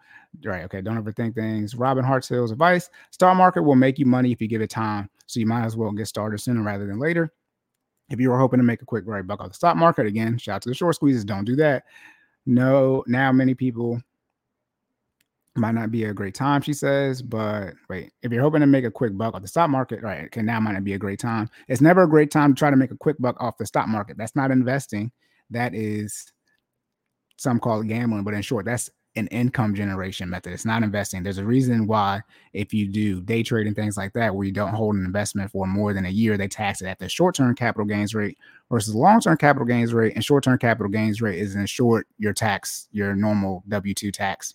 Right. 0.44 0.64
Okay. 0.64 0.80
Don't 0.80 1.02
overthink 1.02 1.34
things. 1.34 1.74
Robin 1.74 2.04
Hartill's 2.04 2.52
advice 2.52 2.88
stock 3.10 3.36
market 3.36 3.62
will 3.62 3.74
make 3.74 3.98
you 3.98 4.06
money 4.06 4.32
if 4.32 4.40
you 4.40 4.48
give 4.48 4.62
it 4.62 4.70
time. 4.70 5.10
So 5.26 5.40
you 5.40 5.46
might 5.46 5.64
as 5.64 5.76
well 5.76 5.90
get 5.92 6.06
started 6.06 6.38
sooner 6.38 6.62
rather 6.62 6.86
than 6.86 6.98
later. 6.98 7.32
If 8.10 8.20
you 8.20 8.30
were 8.30 8.38
hoping 8.38 8.58
to 8.58 8.64
make 8.64 8.82
a 8.82 8.86
quick 8.86 9.04
right 9.06 9.26
buck 9.26 9.40
off 9.40 9.48
the 9.48 9.54
stock 9.54 9.76
market, 9.76 10.06
again, 10.06 10.38
shout 10.38 10.56
out 10.56 10.62
to 10.62 10.68
the 10.68 10.74
short 10.74 10.96
squeezes. 10.96 11.24
Don't 11.24 11.44
do 11.44 11.56
that. 11.56 11.84
No, 12.46 13.04
now 13.06 13.30
many 13.30 13.54
people 13.54 14.00
might 15.56 15.74
not 15.74 15.90
be 15.90 16.04
a 16.04 16.14
great 16.14 16.34
time, 16.34 16.62
she 16.62 16.72
says. 16.72 17.22
But 17.22 17.74
wait, 17.88 18.12
if 18.22 18.32
you're 18.32 18.42
hoping 18.42 18.60
to 18.60 18.66
make 18.66 18.84
a 18.84 18.90
quick 18.90 19.16
buck 19.16 19.34
off 19.34 19.42
the 19.42 19.48
stock 19.48 19.70
market, 19.70 20.02
right? 20.02 20.24
Okay, 20.24 20.42
now 20.42 20.58
might 20.58 20.72
not 20.72 20.84
be 20.84 20.94
a 20.94 20.98
great 20.98 21.20
time. 21.20 21.48
It's 21.68 21.80
never 21.80 22.02
a 22.02 22.08
great 22.08 22.30
time 22.30 22.54
to 22.54 22.58
try 22.58 22.70
to 22.70 22.76
make 22.76 22.90
a 22.90 22.96
quick 22.96 23.16
buck 23.18 23.36
off 23.40 23.58
the 23.58 23.66
stock 23.66 23.88
market. 23.88 24.16
That's 24.16 24.36
not 24.36 24.50
investing. 24.50 25.12
That 25.50 25.74
is 25.74 26.32
some 27.36 27.58
call 27.58 27.80
it 27.80 27.88
gambling, 27.88 28.24
but 28.24 28.34
in 28.34 28.42
short, 28.42 28.64
that's 28.64 28.90
an 29.16 29.26
income 29.28 29.74
generation 29.74 30.30
method. 30.30 30.52
It's 30.52 30.64
not 30.64 30.82
investing. 30.82 31.22
There's 31.22 31.38
a 31.38 31.44
reason 31.44 31.86
why 31.86 32.22
if 32.52 32.72
you 32.72 32.86
do 32.86 33.20
day 33.20 33.42
trading 33.42 33.74
things 33.74 33.96
like 33.96 34.12
that, 34.12 34.34
where 34.34 34.46
you 34.46 34.52
don't 34.52 34.72
hold 34.72 34.94
an 34.94 35.04
investment 35.04 35.50
for 35.50 35.66
more 35.66 35.92
than 35.92 36.06
a 36.06 36.10
year, 36.10 36.36
they 36.36 36.46
tax 36.46 36.80
it 36.80 36.86
at 36.86 36.98
the 36.98 37.08
short-term 37.08 37.56
capital 37.56 37.86
gains 37.86 38.14
rate 38.14 38.38
versus 38.70 38.94
long-term 38.94 39.36
capital 39.36 39.66
gains 39.66 39.92
rate. 39.92 40.14
And 40.14 40.24
short-term 40.24 40.58
capital 40.58 40.90
gains 40.90 41.20
rate 41.20 41.40
is 41.40 41.56
in 41.56 41.66
short 41.66 42.06
your 42.18 42.32
tax, 42.32 42.88
your 42.92 43.16
normal 43.16 43.64
W2 43.68 44.12
tax 44.12 44.54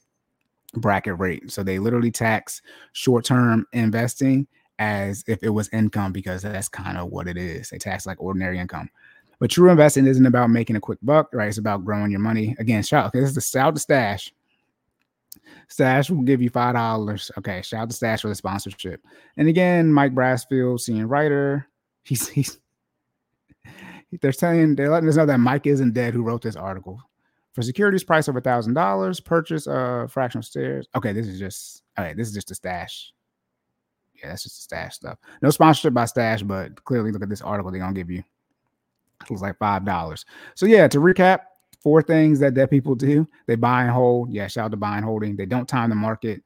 bracket 0.76 1.20
rate. 1.20 1.52
So 1.52 1.62
they 1.62 1.78
literally 1.78 2.12
tax 2.12 2.62
short-term 2.94 3.68
investing 3.74 4.48
as 4.80 5.24
if 5.28 5.44
it 5.44 5.50
was 5.50 5.70
income 5.70 6.12
because 6.14 6.42
that's 6.42 6.70
kind 6.70 6.98
of 6.98 7.10
what 7.10 7.28
it 7.28 7.38
is. 7.38 7.70
They 7.70 7.78
tax 7.78 8.06
like 8.06 8.22
ordinary 8.22 8.60
income. 8.60 8.90
But 9.40 9.52
true 9.52 9.70
investing 9.70 10.08
isn't 10.08 10.26
about 10.26 10.50
making 10.50 10.78
a 10.78 10.82
quick 10.82 11.00
buck, 11.02 11.30
right? 11.34 11.50
It's 11.50 11.58
about 11.58 11.84
growing 11.84 12.10
your 12.10 12.22
money. 12.22 12.56
Again, 12.58 12.84
shout 12.84 13.08
okay, 13.08 13.20
this 13.20 13.30
is 13.30 13.36
the 13.36 13.42
shout 13.42 13.78
stash. 13.78 14.34
Stash 15.68 16.10
will 16.10 16.22
give 16.22 16.42
you 16.42 16.50
five 16.50 16.76
dollars. 16.76 17.32
Okay, 17.38 17.62
shout 17.62 17.84
out 17.84 17.90
to 17.90 17.96
Stash 17.96 18.22
for 18.22 18.30
the 18.30 18.36
sponsorship. 18.36 19.02
And 19.38 19.48
again, 19.48 19.92
Mike 19.92 20.14
Brassfield, 20.14 20.80
senior 20.80 21.08
writer. 21.08 21.68
He's 22.04 22.28
he's 22.28 22.60
they're 24.22 24.32
saying 24.32 24.76
they're 24.76 24.90
letting 24.90 25.10
us 25.10 25.16
know 25.16 25.26
that 25.26 25.40
Mike 25.40 25.68
isn't 25.68 25.94
dead 25.94 26.14
who 26.14 26.24
wrote 26.24 26.42
this 26.42 26.56
article. 26.56 27.02
For 27.54 27.62
securities 27.62 28.04
price 28.04 28.28
over 28.28 28.40
a 28.40 28.42
thousand 28.42 28.74
dollars, 28.74 29.20
purchase 29.20 29.66
a 29.66 30.08
fractional 30.10 30.44
shares. 30.44 30.88
Okay, 30.96 31.14
this 31.14 31.28
is 31.28 31.40
just 31.40 31.84
okay, 31.98 32.14
this 32.14 32.28
is 32.28 32.34
just 32.34 32.52
a 32.52 32.56
stash. 32.56 33.14
Yeah, 34.14 34.30
that's 34.30 34.44
just 34.44 34.58
the 34.58 34.62
stash 34.64 34.96
stuff. 34.96 35.18
No 35.42 35.50
sponsorship 35.50 35.94
by 35.94 36.06
Stash, 36.06 36.42
but 36.42 36.84
clearly 36.86 37.12
look 37.12 37.24
at 37.24 37.30
this 37.30 37.42
article 37.42 37.72
they're 37.72 37.82
gonna 37.82 37.94
give 37.94 38.10
you. 38.10 38.24
It 39.22 39.32
was 39.32 39.42
like 39.42 39.58
five 39.58 39.86
dollars. 39.86 40.26
So 40.56 40.66
yeah, 40.66 40.88
to 40.90 41.00
recap, 41.00 41.40
four 41.86 42.02
things 42.02 42.40
that 42.40 42.56
dead 42.56 42.72
people 42.72 42.96
do. 42.96 43.28
They 43.46 43.54
buy 43.54 43.84
and 43.84 43.92
hold. 43.92 44.32
Yeah, 44.32 44.48
shout 44.48 44.66
out 44.66 44.72
to 44.72 44.78
buy 44.78 44.96
and 44.96 45.06
holding. 45.06 45.36
They 45.36 45.46
don't 45.46 45.70
time 45.70 45.92
the 45.92 45.96
market. 45.96 46.42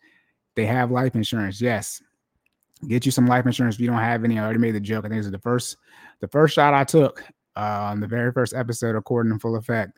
They 0.57 0.65
have 0.65 0.91
life 0.91 1.15
insurance. 1.15 1.61
Yes. 1.61 2.03
Get 2.85 3.05
you 3.05 3.11
some 3.13 3.25
life 3.25 3.45
insurance 3.45 3.75
if 3.75 3.79
you 3.79 3.87
don't 3.87 3.99
have 3.99 4.25
any. 4.25 4.37
I 4.37 4.43
already 4.43 4.59
made 4.59 4.75
the 4.75 4.81
joke. 4.81 5.05
I 5.05 5.07
think 5.07 5.21
is 5.21 5.31
the 5.31 5.39
first, 5.39 5.77
the 6.19 6.27
first 6.27 6.55
shot 6.55 6.73
I 6.73 6.83
took 6.83 7.23
uh, 7.55 7.87
on 7.89 8.01
the 8.01 8.07
very 8.07 8.33
first 8.33 8.53
episode, 8.53 8.97
according 8.97 9.31
to 9.31 9.39
full 9.39 9.55
effect. 9.55 9.97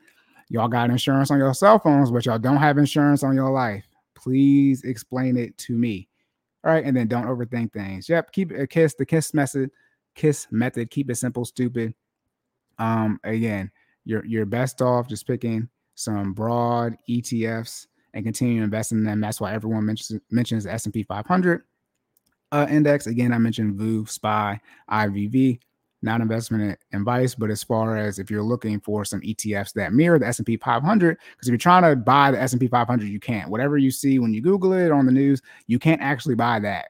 Y'all 0.50 0.68
got 0.68 0.92
insurance 0.92 1.32
on 1.32 1.40
your 1.40 1.56
cell 1.56 1.80
phones, 1.80 2.12
but 2.12 2.24
y'all 2.24 2.38
don't 2.38 2.58
have 2.58 2.78
insurance 2.78 3.24
on 3.24 3.34
your 3.34 3.50
life. 3.50 3.88
Please 4.14 4.84
explain 4.84 5.38
it 5.38 5.58
to 5.58 5.74
me. 5.74 6.08
All 6.64 6.72
right, 6.72 6.86
and 6.86 6.96
then 6.96 7.08
don't 7.08 7.26
overthink 7.26 7.74
things. 7.74 8.08
Yep, 8.08 8.32
keep 8.32 8.52
a 8.52 8.68
kiss. 8.68 8.94
The 8.94 9.08
kiss 9.08 9.34
method, 9.34 9.72
kiss 10.14 10.46
method. 10.52 10.92
Keep 10.92 11.10
it 11.10 11.16
simple, 11.16 11.46
stupid. 11.46 11.96
Um, 12.78 13.20
again, 13.24 13.72
you're 14.06 14.26
you're 14.26 14.46
best 14.46 14.82
off 14.82 15.08
just 15.08 15.28
picking 15.28 15.70
some 15.96 16.34
broad 16.34 16.98
ETFs 17.10 17.88
and 18.14 18.26
continue 18.26 18.64
investing 18.64 19.00
in 19.00 19.04
them. 19.04 19.22
That's 19.22 19.40
why 19.40 19.54
everyone 19.54 19.86
mentions 19.86 20.20
mentions 20.30 20.64
the 20.64 20.74
S&P 20.74 21.04
500 21.04 21.64
uh, 22.52 22.68
index. 22.70 23.08
Again, 23.08 23.34
I 23.34 23.38
mentioned 23.38 23.76
VOO, 23.76 24.06
SPY, 24.06 24.60
IVV, 24.90 25.60
not 26.02 26.22
investment 26.22 26.78
advice, 26.94 27.36
but 27.36 27.50
as 27.50 27.64
far 27.64 27.98
as 27.98 28.20
if 28.20 28.30
you're 28.30 28.44
looking 28.44 28.80
for 28.80 29.06
some 29.06 29.22
ETFs 29.22 29.74
that 29.74 29.94
mirror 29.94 30.20
the 30.20 30.28
S&P 30.28 30.58
500, 30.58 31.18
because 31.18 31.48
if 31.48 31.52
you're 31.52 31.58
trying 31.58 31.84
to 31.84 31.96
buy 31.96 32.32
the 32.32 32.42
S&P 32.42 32.68
500, 32.68 33.08
you 33.08 33.20
can't. 33.20 33.50
Whatever 33.50 33.78
you 33.78 33.92
see 33.92 34.20
when 34.20 34.34
you 34.34 34.42
Google 34.42 34.74
it 34.74 34.92
on 34.92 35.06
the 35.06 35.12
news, 35.12 35.42
you 35.68 35.80
can't 35.80 36.02
actually 36.02 36.36
buy 36.36 36.60
that. 36.60 36.90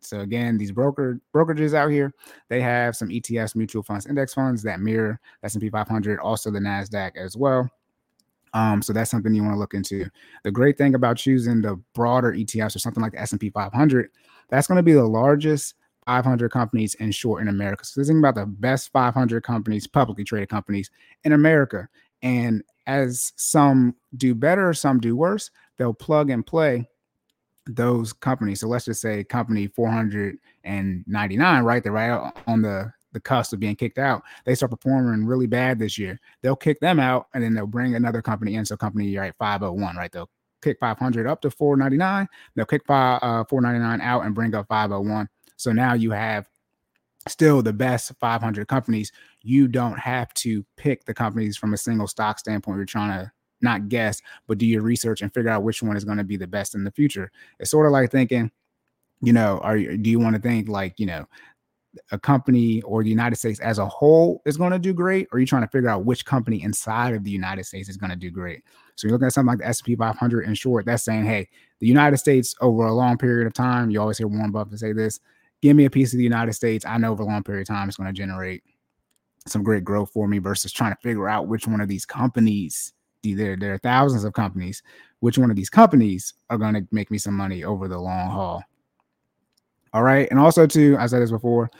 So 0.00 0.20
again, 0.20 0.58
these 0.58 0.72
broker 0.72 1.20
brokerages 1.34 1.74
out 1.74 1.90
here, 1.90 2.12
they 2.48 2.60
have 2.60 2.96
some 2.96 3.08
ETFs, 3.08 3.54
mutual 3.54 3.82
funds, 3.82 4.06
index 4.06 4.34
funds 4.34 4.62
that 4.62 4.80
mirror 4.80 5.20
S&P 5.42 5.70
500, 5.70 6.18
also 6.18 6.50
the 6.50 6.58
Nasdaq 6.58 7.16
as 7.16 7.36
well. 7.36 7.70
Um, 8.52 8.82
so 8.82 8.92
that's 8.92 9.10
something 9.10 9.34
you 9.34 9.42
want 9.42 9.54
to 9.54 9.60
look 9.60 9.74
into. 9.74 10.06
The 10.42 10.50
great 10.50 10.76
thing 10.76 10.94
about 10.94 11.16
choosing 11.16 11.62
the 11.62 11.76
broader 11.94 12.32
ETFs 12.32 12.74
or 12.74 12.80
something 12.80 13.02
like 13.02 13.12
the 13.12 13.20
S&P 13.20 13.50
500, 13.50 14.10
that's 14.48 14.66
going 14.66 14.76
to 14.76 14.82
be 14.82 14.92
the 14.92 15.04
largest 15.04 15.74
500 16.06 16.50
companies 16.50 16.94
in 16.94 17.12
short 17.12 17.42
in 17.42 17.48
America. 17.48 17.84
So 17.84 18.02
think 18.02 18.18
about 18.18 18.34
the 18.34 18.46
best 18.46 18.90
500 18.92 19.44
companies, 19.44 19.86
publicly 19.86 20.24
traded 20.24 20.48
companies 20.48 20.90
in 21.24 21.32
America. 21.32 21.88
And 22.22 22.64
as 22.86 23.32
some 23.36 23.94
do 24.16 24.34
better, 24.34 24.74
some 24.74 24.98
do 24.98 25.14
worse, 25.14 25.50
they'll 25.76 25.94
plug 25.94 26.30
and 26.30 26.44
play 26.44 26.88
those 27.76 28.12
companies. 28.12 28.60
So 28.60 28.68
let's 28.68 28.84
just 28.84 29.00
say 29.00 29.24
company 29.24 29.66
499, 29.68 31.64
right? 31.64 31.82
They're 31.82 31.92
right 31.92 32.32
on 32.46 32.62
the 32.62 32.92
the 33.12 33.20
cusp 33.20 33.52
of 33.52 33.60
being 33.60 33.74
kicked 33.74 33.98
out. 33.98 34.22
They 34.44 34.54
start 34.54 34.70
performing 34.70 35.26
really 35.26 35.46
bad 35.46 35.78
this 35.78 35.98
year. 35.98 36.20
They'll 36.42 36.54
kick 36.54 36.78
them 36.80 37.00
out 37.00 37.26
and 37.34 37.42
then 37.42 37.54
they'll 37.54 37.66
bring 37.66 37.96
another 37.96 38.22
company 38.22 38.54
in. 38.54 38.64
So 38.64 38.76
company 38.76 39.16
right 39.16 39.34
501, 39.36 39.96
right? 39.96 40.12
They'll 40.12 40.30
kick 40.62 40.78
500 40.78 41.26
up 41.26 41.40
to 41.42 41.50
499. 41.50 42.28
They'll 42.54 42.66
kick 42.66 42.82
five, 42.86 43.18
uh, 43.22 43.44
499 43.48 44.00
out 44.00 44.24
and 44.24 44.34
bring 44.34 44.54
up 44.54 44.68
501. 44.68 45.28
So 45.56 45.72
now 45.72 45.94
you 45.94 46.12
have 46.12 46.48
still 47.28 47.62
the 47.62 47.72
best 47.72 48.12
500 48.20 48.68
companies. 48.68 49.12
You 49.42 49.68
don't 49.68 49.98
have 49.98 50.32
to 50.34 50.64
pick 50.76 51.04
the 51.04 51.14
companies 51.14 51.56
from 51.56 51.74
a 51.74 51.78
single 51.78 52.06
stock 52.06 52.38
standpoint. 52.38 52.76
You're 52.76 52.86
trying 52.86 53.18
to 53.18 53.32
not 53.62 53.88
guess, 53.88 54.22
but 54.46 54.58
do 54.58 54.66
your 54.66 54.82
research 54.82 55.22
and 55.22 55.32
figure 55.32 55.50
out 55.50 55.62
which 55.62 55.82
one 55.82 55.96
is 55.96 56.04
going 56.04 56.18
to 56.18 56.24
be 56.24 56.36
the 56.36 56.46
best 56.46 56.74
in 56.74 56.84
the 56.84 56.90
future. 56.90 57.30
It's 57.58 57.70
sort 57.70 57.86
of 57.86 57.92
like 57.92 58.10
thinking, 58.10 58.50
you 59.22 59.32
know, 59.32 59.58
are 59.62 59.78
do 59.78 60.10
you 60.10 60.18
want 60.18 60.36
to 60.36 60.42
think 60.42 60.68
like, 60.68 60.98
you 60.98 61.06
know, 61.06 61.26
a 62.12 62.18
company 62.18 62.80
or 62.82 63.02
the 63.02 63.10
United 63.10 63.36
States 63.36 63.60
as 63.60 63.78
a 63.78 63.86
whole 63.86 64.42
is 64.46 64.56
going 64.56 64.72
to 64.72 64.78
do 64.78 64.92
great, 64.92 65.26
or 65.30 65.36
are 65.36 65.40
you 65.40 65.46
trying 65.46 65.62
to 65.62 65.68
figure 65.68 65.88
out 65.88 66.04
which 66.04 66.24
company 66.24 66.62
inside 66.62 67.14
of 67.14 67.24
the 67.24 67.30
United 67.30 67.64
States 67.64 67.88
is 67.88 67.96
going 67.96 68.10
to 68.10 68.16
do 68.16 68.30
great? 68.30 68.62
So 68.94 69.06
you're 69.06 69.12
looking 69.12 69.26
at 69.26 69.32
something 69.32 69.48
like 69.48 69.58
the 69.58 69.66
S&P 69.66 69.96
500 69.96 70.42
in 70.42 70.54
short, 70.54 70.86
that's 70.86 71.02
saying, 71.02 71.24
hey, 71.24 71.48
the 71.80 71.86
United 71.86 72.18
States 72.18 72.54
over 72.60 72.86
a 72.86 72.94
long 72.94 73.18
period 73.18 73.46
of 73.46 73.54
time, 73.54 73.90
you 73.90 74.00
always 74.00 74.18
hear 74.18 74.28
Warren 74.28 74.52
Buffett 74.52 74.78
say 74.78 74.92
this, 74.92 75.20
give 75.62 75.76
me 75.76 75.84
a 75.84 75.90
piece 75.90 76.12
of 76.12 76.18
the 76.18 76.24
United 76.24 76.52
States. 76.52 76.84
I 76.86 76.98
know 76.98 77.12
over 77.12 77.22
a 77.22 77.26
long 77.26 77.42
period 77.42 77.62
of 77.62 77.68
time 77.68 77.88
it's 77.88 77.96
going 77.96 78.08
to 78.08 78.12
generate 78.12 78.62
some 79.46 79.62
great 79.62 79.84
growth 79.84 80.10
for 80.10 80.28
me 80.28 80.38
versus 80.38 80.72
trying 80.72 80.92
to 80.92 81.00
figure 81.00 81.28
out 81.28 81.48
which 81.48 81.66
one 81.66 81.80
of 81.80 81.88
these 81.88 82.04
companies 82.04 82.92
there, 83.22 83.56
there 83.56 83.74
are 83.74 83.78
thousands 83.78 84.24
of 84.24 84.32
companies. 84.32 84.82
Which 85.20 85.38
one 85.38 85.50
of 85.50 85.56
these 85.56 85.70
companies 85.70 86.32
are 86.48 86.58
going 86.58 86.74
to 86.74 86.86
make 86.90 87.10
me 87.10 87.18
some 87.18 87.34
money 87.34 87.64
over 87.64 87.88
the 87.88 87.98
long 87.98 88.30
haul? 88.30 88.62
All 89.92 90.02
right. 90.02 90.28
And 90.30 90.38
also, 90.38 90.66
too, 90.66 90.96
I 90.98 91.06
said 91.06 91.20
this 91.20 91.30
before, 91.30 91.70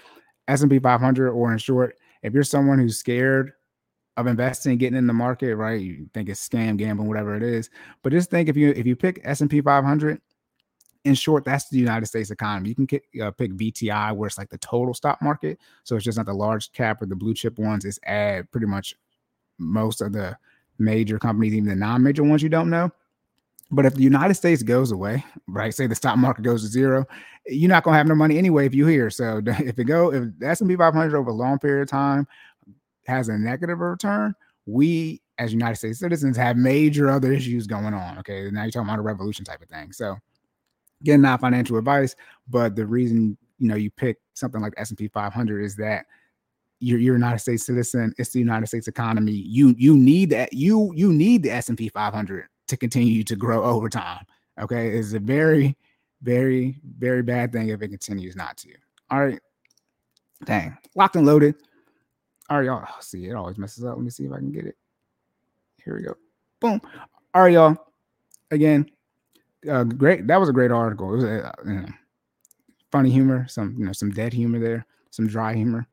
S&P 0.48 0.79
500, 0.79 1.31
or 1.31 1.53
in 1.53 1.59
short, 1.59 1.96
if 2.22 2.35
you're 2.35 2.42
someone 2.42 2.79
who's 2.79 2.98
scared 2.98 3.53
of 4.16 4.26
investing, 4.26 4.76
getting 4.76 4.98
in 4.98 5.07
the 5.07 5.12
market, 5.12 5.57
right? 5.57 5.81
You 5.81 6.07
think 6.12 6.29
it's 6.29 6.46
scam, 6.46 6.76
gambling, 6.76 7.09
whatever 7.09 7.35
it 7.35 7.42
is. 7.42 7.70
But 8.03 8.12
just 8.12 8.31
think 8.31 8.48
if 8.48 8.57
you 8.57 8.70
if 8.70 8.87
you 8.87 8.96
pick 8.96 9.20
S&P 9.24 9.61
500, 9.61 10.20
in 11.05 11.14
short, 11.14 11.44
that's 11.44 11.68
the 11.68 11.79
United 11.79 12.07
States 12.07 12.31
economy. 12.31 12.68
You 12.70 12.87
can 12.87 13.00
uh, 13.22 13.31
pick 13.31 13.53
VTI, 13.53 14.14
where 14.14 14.26
it's 14.26 14.37
like 14.37 14.50
the 14.50 14.59
total 14.59 14.92
stock 14.92 15.22
market. 15.22 15.59
So 15.85 15.96
it's 15.96 16.05
just 16.05 16.18
not 16.18 16.26
the 16.26 16.35
large 16.35 16.72
cap 16.72 17.00
or 17.00 17.07
the 17.07 17.16
blue 17.16 17.33
chip 17.33 17.59
ones. 17.59 17.85
It's 17.85 17.98
add 18.05 18.50
pretty 18.50 18.66
much 18.66 18.94
most 19.59 20.03
of 20.03 20.12
the 20.12 20.37
major 20.81 21.19
companies, 21.19 21.55
even 21.55 21.69
the 21.69 21.77
non-major 21.77 22.25
ones 22.25 22.43
you 22.43 22.49
don't 22.49 22.71
know. 22.71 22.90
But 23.71 23.87
if 23.87 23.95
the 23.95 24.03
United 24.03 24.35
States 24.35 24.62
goes 24.62 24.90
away, 24.90 25.25
right? 25.47 25.73
Say 25.73 25.87
the 25.87 25.95
stock 25.95 26.19
market 26.19 26.43
goes 26.43 26.62
to 26.62 26.69
zero, 26.69 27.07
you're 27.47 27.69
not 27.69 27.85
gonna 27.85 27.97
have 27.97 28.09
no 28.09 28.16
money 28.16 28.37
anyway 28.37 28.66
if 28.66 28.75
you 28.75 28.87
here. 28.87 29.11
So 29.11 29.40
if 29.47 29.79
it 29.79 29.85
go, 29.85 30.12
if 30.12 30.25
the 30.38 30.49
S&P 30.49 30.75
500 30.75 31.16
over 31.16 31.31
a 31.31 31.35
long 31.35 31.59
period 31.59 31.83
of 31.83 31.88
time 31.88 32.27
has 33.07 33.29
a 33.29 33.38
negative 33.38 33.79
return, 33.79 34.35
we 34.66 35.23
as 35.38 35.53
United 35.53 35.77
States 35.77 35.99
citizens 35.99 36.37
have 36.37 36.57
major 36.57 37.09
other 37.11 37.33
issues 37.33 37.66
going 37.66 37.95
on. 37.95 38.19
Okay, 38.19 38.51
now 38.51 38.62
you're 38.62 38.73
talking 38.73 38.88
about 38.88 38.99
a 38.99 39.03
revolution 39.03 39.45
type 39.45 39.62
of 39.62 39.69
thing. 39.69 39.93
So 39.93 40.16
again, 41.01 41.23
not 41.23 41.40
financial 41.40 41.79
advice, 41.79 42.16
but 42.49 42.75
the 42.75 42.87
reason 42.87 43.38
you 43.59 43.69
know 43.69 43.77
you 43.77 43.90
pick 43.90 44.19
something 44.35 44.61
like 44.61 44.75
S&P 44.77 45.09
500 45.09 45.62
is 45.62 45.77
that 45.77 46.07
you're 46.81 46.99
you're 46.99 47.14
a 47.14 47.19
United 47.19 47.38
States 47.38 47.64
citizen. 47.64 48.14
It's 48.19 48.31
the 48.31 48.38
United 48.38 48.66
States 48.66 48.88
economy. 48.88 49.33
You 49.33 49.75
you 49.79 49.97
need 49.97 50.31
that. 50.31 50.53
You 50.53 50.93
you 50.95 51.12
need 51.12 51.43
the 51.43 51.51
S 51.51 51.69
and 51.69 51.79
P 51.79 51.88
500 51.88 52.49
to 52.69 52.77
continue 52.77 53.23
to 53.25 53.37
grow 53.37 53.62
over 53.62 53.88
time. 53.88 54.25
Okay, 54.61 54.88
it's 54.88 55.12
a 55.12 55.19
very 55.19 55.77
very 56.23 56.81
very 56.99 57.23
bad 57.23 57.53
thing 57.53 57.69
if 57.69 57.83
it 57.83 57.88
continues 57.88 58.35
not 58.35 58.57
to. 58.59 58.71
All 59.11 59.25
right, 59.25 59.40
dang, 60.45 60.77
locked 60.95 61.16
and 61.16 61.27
loaded. 61.27 61.55
All 62.49 62.59
right, 62.59 62.66
y'all. 62.66 62.87
See, 63.01 63.27
it 63.27 63.35
always 63.35 63.59
messes 63.59 63.85
up. 63.85 63.97
Let 63.97 64.05
me 64.05 64.11
see 64.11 64.25
if 64.25 64.33
I 64.33 64.38
can 64.38 64.51
get 64.51 64.66
it. 64.66 64.77
Here 65.85 65.95
we 65.95 66.03
go. 66.03 66.14
Boom. 66.61 66.81
All 67.35 67.43
right, 67.43 67.53
y'all. 67.53 67.77
Again, 68.51 68.90
uh, 69.71 69.85
great. 69.85 70.27
That 70.27 70.40
was 70.40 70.49
a 70.49 70.53
great 70.53 70.73
article. 70.73 71.12
It 71.12 71.16
was 71.16 71.25
uh, 71.25 71.53
you 71.64 71.75
know, 71.75 71.88
funny 72.90 73.11
humor, 73.11 73.47
some 73.49 73.77
you 73.79 73.85
know 73.85 73.93
some 73.93 74.11
dead 74.11 74.33
humor 74.33 74.59
there, 74.59 74.87
some 75.11 75.27
dry 75.27 75.55
humor. 75.55 75.87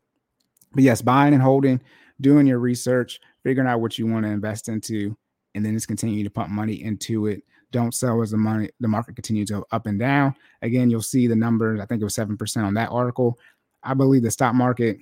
But 0.74 0.84
yes, 0.84 1.02
buying 1.02 1.34
and 1.34 1.42
holding, 1.42 1.82
doing 2.22 2.48
your 2.48 2.60
research, 2.60 3.20
figuring 3.44 3.68
out 3.68 3.82
what 3.82 3.98
you 3.98 4.08
want 4.08 4.26
to 4.26 4.32
invest 4.32 4.70
into 4.70 5.16
and 5.56 5.66
then 5.66 5.74
just 5.74 5.88
continue 5.88 6.24
to 6.24 6.30
pump 6.30 6.50
money 6.50 6.84
into 6.84 7.28
it. 7.28 7.44
Don't 7.72 7.94
sell 7.94 8.22
as 8.22 8.32
the 8.32 8.38
money 8.38 8.70
the 8.80 8.88
market 8.88 9.16
continues 9.16 9.50
to 9.50 9.56
go 9.56 9.66
up 9.72 9.88
and 9.88 10.00
down. 10.00 10.36
Again, 10.62 10.90
you'll 10.90 11.02
see 11.02 11.28
the 11.28 11.36
numbers. 11.36 11.80
I 11.82 11.86
think 11.86 12.02
it 12.02 12.06
was 12.06 12.16
seven 12.16 12.38
percent 12.38 12.66
on 12.66 12.74
that 12.76 12.90
article. 12.90 13.38
I 13.84 13.94
believe 13.94 14.24
the 14.24 14.32
stock 14.32 14.54
market. 14.54 15.00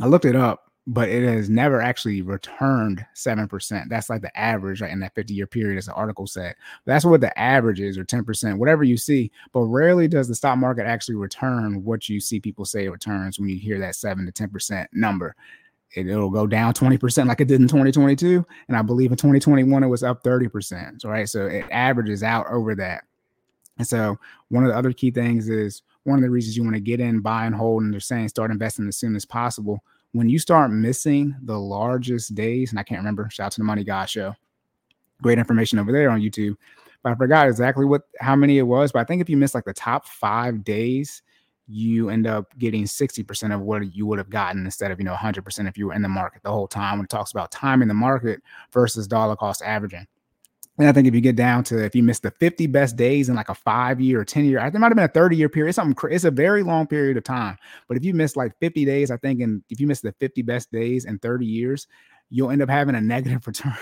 I 0.00 0.06
looked 0.06 0.24
it 0.24 0.36
up 0.36 0.65
but 0.86 1.08
it 1.08 1.24
has 1.24 1.50
never 1.50 1.82
actually 1.82 2.22
returned 2.22 3.04
7%. 3.14 3.88
That's 3.88 4.08
like 4.08 4.22
the 4.22 4.38
average, 4.38 4.80
right? 4.80 4.92
In 4.92 5.00
that 5.00 5.14
50 5.14 5.34
year 5.34 5.46
period, 5.46 5.78
as 5.78 5.86
the 5.86 5.94
article 5.94 6.28
said. 6.28 6.54
That's 6.84 7.04
what 7.04 7.20
the 7.20 7.36
average 7.36 7.80
is, 7.80 7.98
or 7.98 8.04
10%, 8.04 8.56
whatever 8.56 8.84
you 8.84 8.96
see. 8.96 9.32
But 9.52 9.62
rarely 9.62 10.06
does 10.06 10.28
the 10.28 10.34
stock 10.34 10.58
market 10.58 10.86
actually 10.86 11.16
return 11.16 11.82
what 11.82 12.08
you 12.08 12.20
see 12.20 12.38
people 12.38 12.64
say 12.64 12.84
it 12.84 12.90
returns 12.90 13.38
when 13.38 13.48
you 13.48 13.58
hear 13.58 13.80
that 13.80 13.96
7 13.96 14.24
to 14.26 14.32
10% 14.32 14.86
number. 14.92 15.34
It, 15.92 16.06
will 16.06 16.30
go 16.30 16.46
down 16.46 16.72
20% 16.72 17.26
like 17.26 17.40
it 17.40 17.48
did 17.48 17.60
in 17.60 17.68
2022. 17.68 18.46
And 18.68 18.76
I 18.76 18.82
believe 18.82 19.10
in 19.10 19.16
2021, 19.16 19.82
it 19.82 19.88
was 19.88 20.04
up 20.04 20.22
30%. 20.22 21.04
Right. 21.04 21.28
So 21.28 21.46
it 21.46 21.64
averages 21.72 22.22
out 22.22 22.46
over 22.48 22.76
that. 22.76 23.02
And 23.78 23.86
so 23.86 24.18
one 24.48 24.64
of 24.64 24.70
the 24.70 24.76
other 24.76 24.92
key 24.92 25.10
things 25.10 25.48
is 25.48 25.82
one 26.04 26.16
of 26.16 26.22
the 26.22 26.30
reasons 26.30 26.56
you 26.56 26.62
want 26.62 26.74
to 26.74 26.80
get 26.80 27.00
in, 27.00 27.20
buy 27.20 27.44
and 27.44 27.54
hold, 27.54 27.82
and 27.82 27.92
they're 27.92 28.00
saying 28.00 28.28
start 28.28 28.52
investing 28.52 28.86
as 28.86 28.96
soon 28.96 29.16
as 29.16 29.24
possible 29.24 29.82
when 30.12 30.28
you 30.28 30.38
start 30.38 30.70
missing 30.70 31.34
the 31.42 31.58
largest 31.58 32.34
days, 32.34 32.70
and 32.70 32.78
I 32.78 32.82
can't 32.82 33.00
remember, 33.00 33.28
shout 33.30 33.46
out 33.46 33.52
to 33.52 33.60
the 33.60 33.64
Money 33.64 33.84
Guy 33.84 34.06
Show. 34.06 34.34
Great 35.22 35.38
information 35.38 35.78
over 35.78 35.92
there 35.92 36.10
on 36.10 36.20
YouTube. 36.20 36.56
But 37.02 37.12
I 37.12 37.14
forgot 37.14 37.48
exactly 37.48 37.84
what 37.84 38.02
how 38.20 38.34
many 38.34 38.58
it 38.58 38.62
was. 38.62 38.92
But 38.92 39.00
I 39.00 39.04
think 39.04 39.20
if 39.20 39.28
you 39.28 39.36
miss 39.36 39.54
like 39.54 39.64
the 39.64 39.72
top 39.72 40.08
five 40.08 40.64
days, 40.64 41.22
you 41.68 42.10
end 42.10 42.26
up 42.26 42.56
getting 42.58 42.84
60% 42.84 43.54
of 43.54 43.60
what 43.60 43.94
you 43.94 44.06
would 44.06 44.18
have 44.18 44.30
gotten 44.30 44.64
instead 44.64 44.90
of 44.90 44.98
you 44.98 45.04
know 45.04 45.14
100% 45.14 45.68
if 45.68 45.76
you 45.76 45.86
were 45.86 45.94
in 45.94 46.02
the 46.02 46.08
market 46.08 46.42
the 46.42 46.50
whole 46.50 46.68
time 46.68 46.98
when 46.98 47.04
it 47.04 47.10
talks 47.10 47.32
about 47.32 47.50
time 47.50 47.82
in 47.82 47.88
the 47.88 47.94
market 47.94 48.40
versus 48.72 49.08
dollar 49.08 49.36
cost 49.36 49.62
averaging 49.62 50.06
and 50.78 50.88
I 50.88 50.92
think 50.92 51.08
if 51.08 51.14
you 51.14 51.20
get 51.20 51.36
down 51.36 51.64
to 51.64 51.84
if 51.84 51.94
you 51.94 52.02
miss 52.02 52.20
the 52.20 52.30
50 52.30 52.66
best 52.66 52.96
days 52.96 53.28
in 53.28 53.34
like 53.34 53.48
a 53.48 53.54
five 53.54 54.00
year 54.00 54.20
or 54.20 54.24
10 54.24 54.44
year, 54.44 54.60
think 54.60 54.74
it 54.74 54.78
might 54.78 54.88
have 54.88 54.96
been 54.96 55.04
a 55.04 55.08
30 55.08 55.36
year 55.36 55.48
period. 55.48 55.70
It's 55.70 55.76
something 55.76 56.10
it's 56.10 56.24
a 56.24 56.30
very 56.30 56.62
long 56.62 56.86
period 56.86 57.16
of 57.16 57.24
time. 57.24 57.56
But 57.88 57.96
if 57.96 58.04
you 58.04 58.12
miss 58.12 58.36
like 58.36 58.52
50 58.60 58.84
days, 58.84 59.10
I 59.10 59.16
think, 59.16 59.40
and 59.40 59.62
if 59.70 59.80
you 59.80 59.86
miss 59.86 60.00
the 60.00 60.12
50 60.20 60.42
best 60.42 60.70
days 60.70 61.06
in 61.06 61.18
30 61.18 61.46
years, 61.46 61.86
you'll 62.28 62.50
end 62.50 62.62
up 62.62 62.68
having 62.68 62.94
a 62.94 63.00
negative 63.00 63.42
return. 63.46 63.76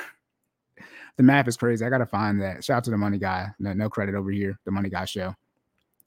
the 1.16 1.22
math 1.22 1.48
is 1.48 1.56
crazy. 1.56 1.84
I 1.84 1.90
gotta 1.90 2.06
find 2.06 2.40
that. 2.42 2.62
Shout 2.62 2.78
out 2.78 2.84
to 2.84 2.90
the 2.90 2.98
money 2.98 3.18
guy. 3.18 3.48
No, 3.58 3.72
no 3.72 3.90
credit 3.90 4.14
over 4.14 4.30
here. 4.30 4.58
The 4.64 4.70
money 4.70 4.88
guy 4.88 5.04
show. 5.04 5.34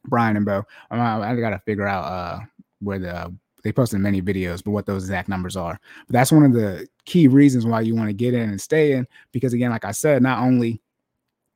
Brian 0.05 0.37
and 0.37 0.45
Bo. 0.45 0.63
I, 0.89 1.31
I 1.31 1.35
gotta 1.35 1.61
figure 1.65 1.87
out 1.87 2.05
uh 2.05 2.39
where 2.79 2.99
the 2.99 3.35
they 3.63 3.71
posted 3.71 3.99
many 3.99 4.21
videos, 4.21 4.63
but 4.63 4.71
what 4.71 4.85
those 4.85 5.03
exact 5.03 5.29
numbers 5.29 5.55
are. 5.55 5.79
But 6.07 6.13
that's 6.13 6.31
one 6.31 6.43
of 6.43 6.53
the 6.53 6.87
key 7.05 7.27
reasons 7.27 7.65
why 7.65 7.81
you 7.81 7.95
want 7.95 8.09
to 8.09 8.13
get 8.13 8.33
in 8.33 8.49
and 8.49 8.61
stay 8.61 8.93
in, 8.93 9.07
because 9.31 9.53
again, 9.53 9.71
like 9.71 9.85
I 9.85 9.91
said, 9.91 10.21
not 10.21 10.39
only 10.39 10.81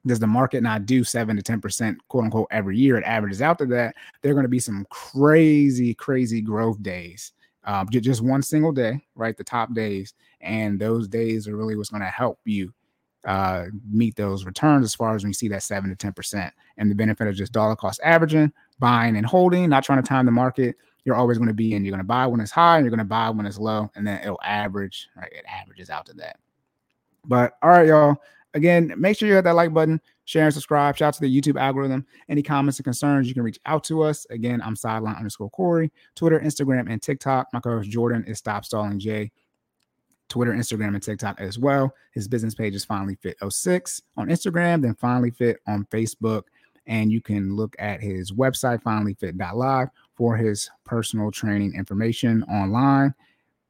does 0.06 0.20
the 0.20 0.28
market 0.28 0.64
not 0.64 0.86
do 0.86 1.04
seven 1.04 1.38
to 1.38 1.44
10% 1.44 1.96
quote 2.08 2.24
unquote 2.24 2.48
every 2.52 2.78
year, 2.78 2.98
it 2.98 3.04
averages 3.04 3.42
out 3.42 3.58
to 3.60 3.66
that. 3.68 3.96
There 4.22 4.32
are 4.32 4.36
going 4.36 4.46
to 4.46 4.50
be 4.50 4.60
some 4.60 4.86
crazy, 4.90 5.94
crazy 5.94 6.42
growth 6.42 6.82
days. 6.82 7.34
Um, 7.64 7.88
just 7.90 8.22
one 8.22 8.42
single 8.42 8.72
day, 8.72 9.06
right? 9.14 9.38
The 9.38 9.44
top 9.44 9.74
days. 9.74 10.16
And 10.42 10.80
those 10.80 11.08
days 11.08 11.48
are 11.48 11.56
really 11.56 11.76
what's 11.76 11.92
going 11.92 12.02
to 12.02 12.08
help 12.08 12.40
you 12.46 12.74
uh, 13.26 13.66
meet 13.88 14.16
those 14.16 14.46
returns 14.46 14.84
as 14.84 14.96
far 14.96 15.14
as 15.14 15.24
when 15.24 15.30
you 15.30 15.36
see 15.36 15.48
that 15.50 15.62
seven 15.62 15.96
to 15.96 16.12
10%. 16.12 16.52
And 16.78 16.90
the 16.90 16.96
benefit 16.96 17.28
of 17.28 17.36
just 17.36 17.52
dollar 17.52 17.76
cost 17.76 18.00
averaging, 18.04 18.52
buying 18.80 19.16
and 19.16 19.26
holding, 19.26 19.70
not 19.70 19.84
trying 19.84 20.02
to 20.02 20.08
time 20.08 20.26
the 20.26 20.32
market 20.32 20.76
you're 21.06 21.16
always 21.16 21.38
going 21.38 21.48
to 21.48 21.54
be 21.54 21.74
in. 21.74 21.84
You're 21.84 21.92
going 21.92 22.00
to 22.00 22.08
buy 22.08 22.28
when 22.28 22.40
it's 22.40 22.52
high, 22.52 22.78
and 22.78 22.86
you're 22.86 22.92
going 22.92 23.00
to 23.00 23.06
buy 23.06 23.30
when 23.30 23.46
it's 23.46 23.58
low, 23.58 23.90
and 23.96 24.06
then 24.06 24.22
it'll 24.22 24.40
average. 24.44 25.08
Right, 25.16 25.32
it 25.32 25.46
averages 25.48 25.90
out 25.90 26.06
to 26.08 26.14
that. 26.16 26.38
But 27.26 27.54
all 27.62 27.70
right, 27.70 27.88
y'all. 27.88 28.18
Again, 28.54 28.94
make 28.98 29.18
sure 29.18 29.30
you 29.30 29.36
hit 29.36 29.46
that 29.46 29.56
like 29.56 29.74
button, 29.74 30.02
share 30.26 30.44
and 30.44 30.54
subscribe. 30.54 30.98
Shout 30.98 31.08
out 31.08 31.14
to 31.14 31.22
the 31.22 31.42
YouTube 31.42 31.58
algorithm. 31.58 32.06
Any 32.28 32.44
comments 32.44 32.80
and 32.80 32.84
concerns, 32.84 33.28
you 33.28 33.34
can 33.34 33.44
reach 33.44 33.60
out 33.66 33.86
to 33.86 34.04
us. 34.04 34.28
Again, 34.30 34.62
I'm 34.62 34.76
sideline 34.76 35.16
underscore 35.16 35.50
Corey, 35.52 35.90
Twitter, 36.16 36.38
Instagram, 36.38 36.92
and 36.92 37.02
TikTok. 37.02 37.48
My 37.54 37.62
co-host 37.62 37.90
Jordan 37.90 38.26
is 38.26 38.40
Stop 38.40 38.66
Stalling 38.66 39.00
J. 39.00 39.32
Twitter, 40.28 40.52
Instagram, 40.54 40.96
and 40.96 41.04
TikTok 41.04 41.40
as 41.40 41.60
well. 41.60 41.94
His 42.14 42.28
business 42.28 42.56
page 42.56 42.76
is 42.76 42.84
Finally 42.84 43.16
Fit 43.16 43.38
06 43.48 44.02
on 44.18 44.28
Instagram, 44.28 44.82
then 44.82 44.96
Finally 44.96 45.32
Fit 45.32 45.60
on 45.68 45.86
Facebook. 45.86 46.44
And 46.88 47.12
you 47.12 47.22
can 47.22 47.56
look 47.56 47.76
at 47.80 48.02
his 48.02 48.32
website, 48.32 48.82
finallyfit.live, 48.82 49.90
for 50.22 50.38
his 50.38 50.70
personal 50.86 51.32
training 51.32 51.74
information 51.74 52.44
online. 52.44 53.12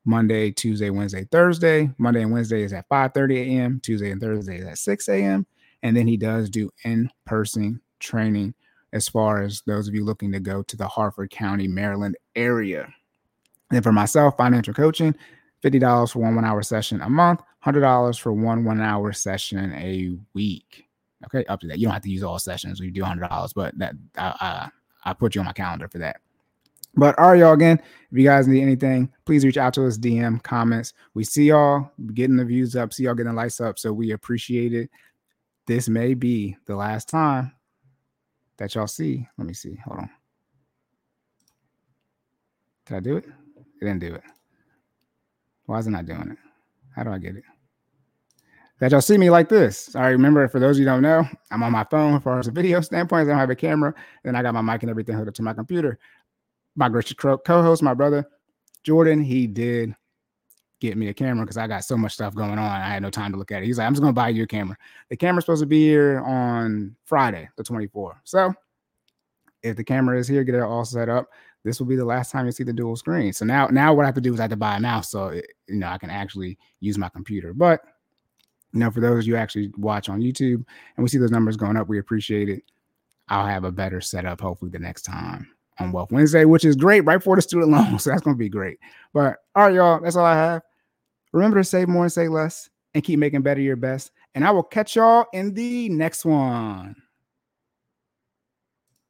Monday, 0.04 0.52
Tuesday, 0.52 0.90
Wednesday, 0.90 1.26
Thursday. 1.32 1.90
Monday 1.98 2.24
and 2.24 2.32
Wednesday 2.34 2.64
is 2.64 2.74
at 2.74 2.86
5 2.90 3.14
30 3.14 3.40
a.m. 3.40 3.80
Tuesday 3.82 4.12
and 4.12 4.20
Thursday 4.20 4.58
is 4.58 4.66
at 4.66 4.78
6 4.78 5.08
a.m. 5.08 5.48
And 5.82 5.96
then 5.96 6.08
he 6.08 6.18
does 6.18 6.50
do 6.50 6.70
in-person 6.84 7.80
training 8.02 8.54
as 8.92 9.08
far 9.08 9.42
as 9.42 9.62
those 9.66 9.88
of 9.88 9.96
you 9.96 10.04
looking 10.04 10.30
to 10.34 10.42
go 10.42 10.62
to 10.64 10.76
the 10.76 10.90
Harford 10.90 11.30
County, 11.30 11.70
Maryland 11.70 12.18
area. 12.36 12.94
And 13.72 13.82
for 13.82 13.94
myself, 13.94 14.36
financial 14.36 14.74
coaching, 14.74 15.16
$50 15.64 16.12
for 16.12 16.20
one 16.20 16.36
one 16.36 16.44
hour 16.44 16.62
session 16.64 17.00
a 17.00 17.10
month, 17.10 17.40
$100 17.66 18.20
for 18.20 18.34
one 18.34 18.66
one 18.66 18.82
hour 18.82 19.14
session 19.14 19.72
a 19.76 20.18
week. 20.34 20.84
Okay, 21.28 21.46
up 21.46 21.62
to 21.62 21.68
that. 21.68 21.80
You 21.80 21.86
don't 21.86 21.94
have 21.94 22.04
to 22.04 22.12
use 22.12 22.24
all 22.24 22.40
sessions. 22.40 22.82
We 22.82 22.92
do 22.92 23.04
$100, 23.04 23.54
but 23.56 23.78
that 23.78 23.94
I, 24.18 24.36
I, 25.06 25.12
I 25.12 25.14
put 25.14 25.34
you 25.34 25.40
on 25.40 25.46
my 25.46 25.54
calendar 25.54 25.88
for 25.88 26.00
that. 26.00 26.20
But 26.96 27.18
all 27.18 27.32
right, 27.32 27.40
y'all, 27.40 27.54
again, 27.54 27.82
if 28.12 28.18
you 28.18 28.26
guys 28.26 28.48
need 28.48 28.62
anything, 28.62 29.12
please 29.26 29.46
reach 29.46 29.58
out 29.58 29.74
to 29.76 29.86
us, 29.88 29.98
DM, 29.98 30.44
comments. 30.44 30.94
We 31.14 31.24
see 31.24 31.46
y'all 31.46 31.90
getting 32.14 32.36
the 32.36 32.46
views 32.46 32.76
up, 32.76 32.94
see 32.94 33.04
y'all 33.04 33.16
getting 33.16 33.32
the 33.32 33.38
lights 33.38 33.62
up. 33.62 33.80
So 33.80 33.94
we 33.94 34.12
appreciate 34.12 34.74
it. 34.74 34.90
This 35.68 35.88
may 35.88 36.14
be 36.14 36.58
the 36.66 36.76
last 36.76 37.08
time 37.08 37.54
that 38.58 38.76
y'all 38.76 38.88
see. 38.88 39.28
Let 39.38 39.48
me 39.48 39.54
see. 39.54 39.78
Hold 39.86 40.00
on. 40.00 40.10
Did 42.86 42.98
I 42.98 43.00
do 43.00 43.18
it? 43.18 43.26
It 43.82 43.86
didn't 43.86 44.00
do 44.00 44.16
it. 44.16 44.24
Why 45.66 45.80
is 45.80 45.88
it 45.88 45.92
not 45.92 46.06
doing 46.06 46.32
it? 46.32 46.38
How 46.94 47.04
do 47.04 47.12
I 47.12 47.20
get 47.20 47.38
it? 47.38 47.44
That 48.80 48.92
y'all 48.92 49.00
see 49.00 49.18
me 49.18 49.30
like 49.30 49.48
this. 49.48 49.96
All 49.96 50.02
right, 50.02 50.10
remember, 50.10 50.48
for 50.48 50.60
those 50.60 50.76
of 50.76 50.80
you 50.80 50.86
don't 50.86 51.04
know, 51.04 51.24
I'm 51.52 51.64
on 51.64 51.72
my 51.72 51.86
phone 51.86 52.16
as 52.16 52.24
far 52.24 52.40
as 52.40 52.48
a 52.48 52.52
video 52.52 52.82
standpoint. 52.82 53.28
I 53.28 53.32
don't 53.32 53.40
have 53.40 53.52
a 53.52 53.56
camera. 53.56 53.94
And 54.26 54.36
I 54.36 54.42
got 54.42 54.56
my 54.56 54.62
mic 54.62 54.84
and 54.84 54.90
everything 54.90 55.16
hooked 55.16 55.30
up 55.30 55.36
to 55.36 55.44
my 55.44 55.54
computer 55.54 56.00
my 56.76 56.90
gracious 56.90 57.18
co-host, 57.18 57.84
my 57.84 57.94
brother 57.94 58.28
Jordan, 58.84 59.22
he 59.22 59.48
did 59.48 59.96
get 60.80 60.98
me 60.98 61.10
a 61.10 61.14
camera 61.14 61.46
because 61.46 61.58
I 61.58 61.68
got 61.68 61.84
so 61.84 61.96
much 61.96 62.14
stuff 62.14 62.34
going 62.34 62.58
on. 62.58 62.60
I 62.60 62.90
had 62.90 63.04
no 63.04 63.12
time 63.12 63.32
to 63.32 63.38
look 63.38 63.52
at 63.52 63.62
it. 63.62 63.68
He's 63.68 63.78
like, 63.78 63.86
I'm 63.86 63.94
just 63.94 64.02
gonna 64.02 64.14
buy 64.14 64.30
you 64.30 64.44
a 64.44 64.48
camera. 64.48 64.76
The 65.10 65.18
camera's 65.18 65.46
supposed 65.46 65.62
to 65.62 65.68
be 65.68 65.88
here 65.88 66.20
on 66.22 66.96
Friday, 67.06 67.48
the 67.56 67.64
24th. 67.64 68.18
So 68.24 68.54
if 69.62 69.76
the 69.76 69.84
camera 69.84 70.18
is 70.18 70.28
here, 70.28 70.44
get 70.44 70.56
it 70.56 70.62
all 70.62 70.86
set 70.86 71.10
up. 71.10 71.28
This 71.64 71.80
will 71.80 71.86
be 71.86 71.96
the 71.96 72.06
last 72.06 72.32
time 72.32 72.48
you 72.48 72.52
see 72.52 72.64
the 72.64 72.74
dual 72.74 72.96
screen. 72.96 73.34
So 73.34 73.46
now, 73.46 73.68
now 73.68 73.94
what 73.94 74.04
I 74.04 74.08
have 74.08 74.16
to 74.16 74.22
do 74.22 74.34
is 74.34 74.40
I 74.40 74.44
have 74.44 74.50
to 74.50 74.58
buy 74.58 74.78
a 74.78 74.80
mouse 74.80 75.12
so 75.12 75.28
it, 75.28 75.46
you 75.68 75.76
know 75.76 75.88
I 75.88 76.00
can 76.00 76.10
actually 76.10 76.58
use 76.80 76.98
my 76.98 77.10
computer. 77.10 77.54
But 77.54 77.82
you 78.74 78.80
know, 78.80 78.90
for 78.90 79.02
those 79.02 79.28
you 79.28 79.36
actually 79.36 79.72
watch 79.78 80.10
on 80.10 80.22
YouTube 80.22 80.66
and 80.96 81.04
we 81.04 81.10
see 81.10 81.20
those 81.20 81.30
numbers 81.30 81.58
going 81.58 81.78
up, 81.78 81.88
we 81.88 82.00
appreciate 82.00 82.50
it. 82.50 82.64
I'll 83.28 83.46
have 83.46 83.64
a 83.64 83.72
better 83.72 84.02
setup 84.02 84.42
hopefully 84.42 84.72
the 84.72 84.80
next 84.80 85.04
time 85.04 85.48
on 85.82 85.92
Wealth 85.92 86.12
Wednesday, 86.12 86.46
which 86.46 86.66
is 86.66 86.76
great 86.76 87.02
right 87.02 87.22
for 87.22 87.36
the 87.36 87.42
student 87.42 87.72
loan. 87.72 87.82
So 88.00 88.10
that's 88.10 88.22
going 88.22 88.36
to 88.36 88.40
be 88.40 88.50
great. 88.50 88.78
But 89.14 89.38
all 89.56 89.66
right, 89.66 89.74
y'all, 89.74 90.00
that's 90.02 90.16
all 90.16 90.26
I 90.26 90.36
have. 90.36 90.62
Remember 91.34 91.58
to 91.58 91.64
save 91.64 91.88
more 91.88 92.04
and 92.04 92.12
save 92.12 92.32
less 92.32 92.70
and 92.94 93.04
keep 93.04 93.20
making 93.20 93.42
better 93.42 93.62
your 93.62 93.76
best. 93.76 94.12
And 94.36 94.46
I 94.46 94.52
will 94.52 94.64
catch 94.64 94.96
y'all 94.96 95.26
in 95.34 95.54
the 95.54 95.90
next 95.90 96.26
one. 96.26 96.96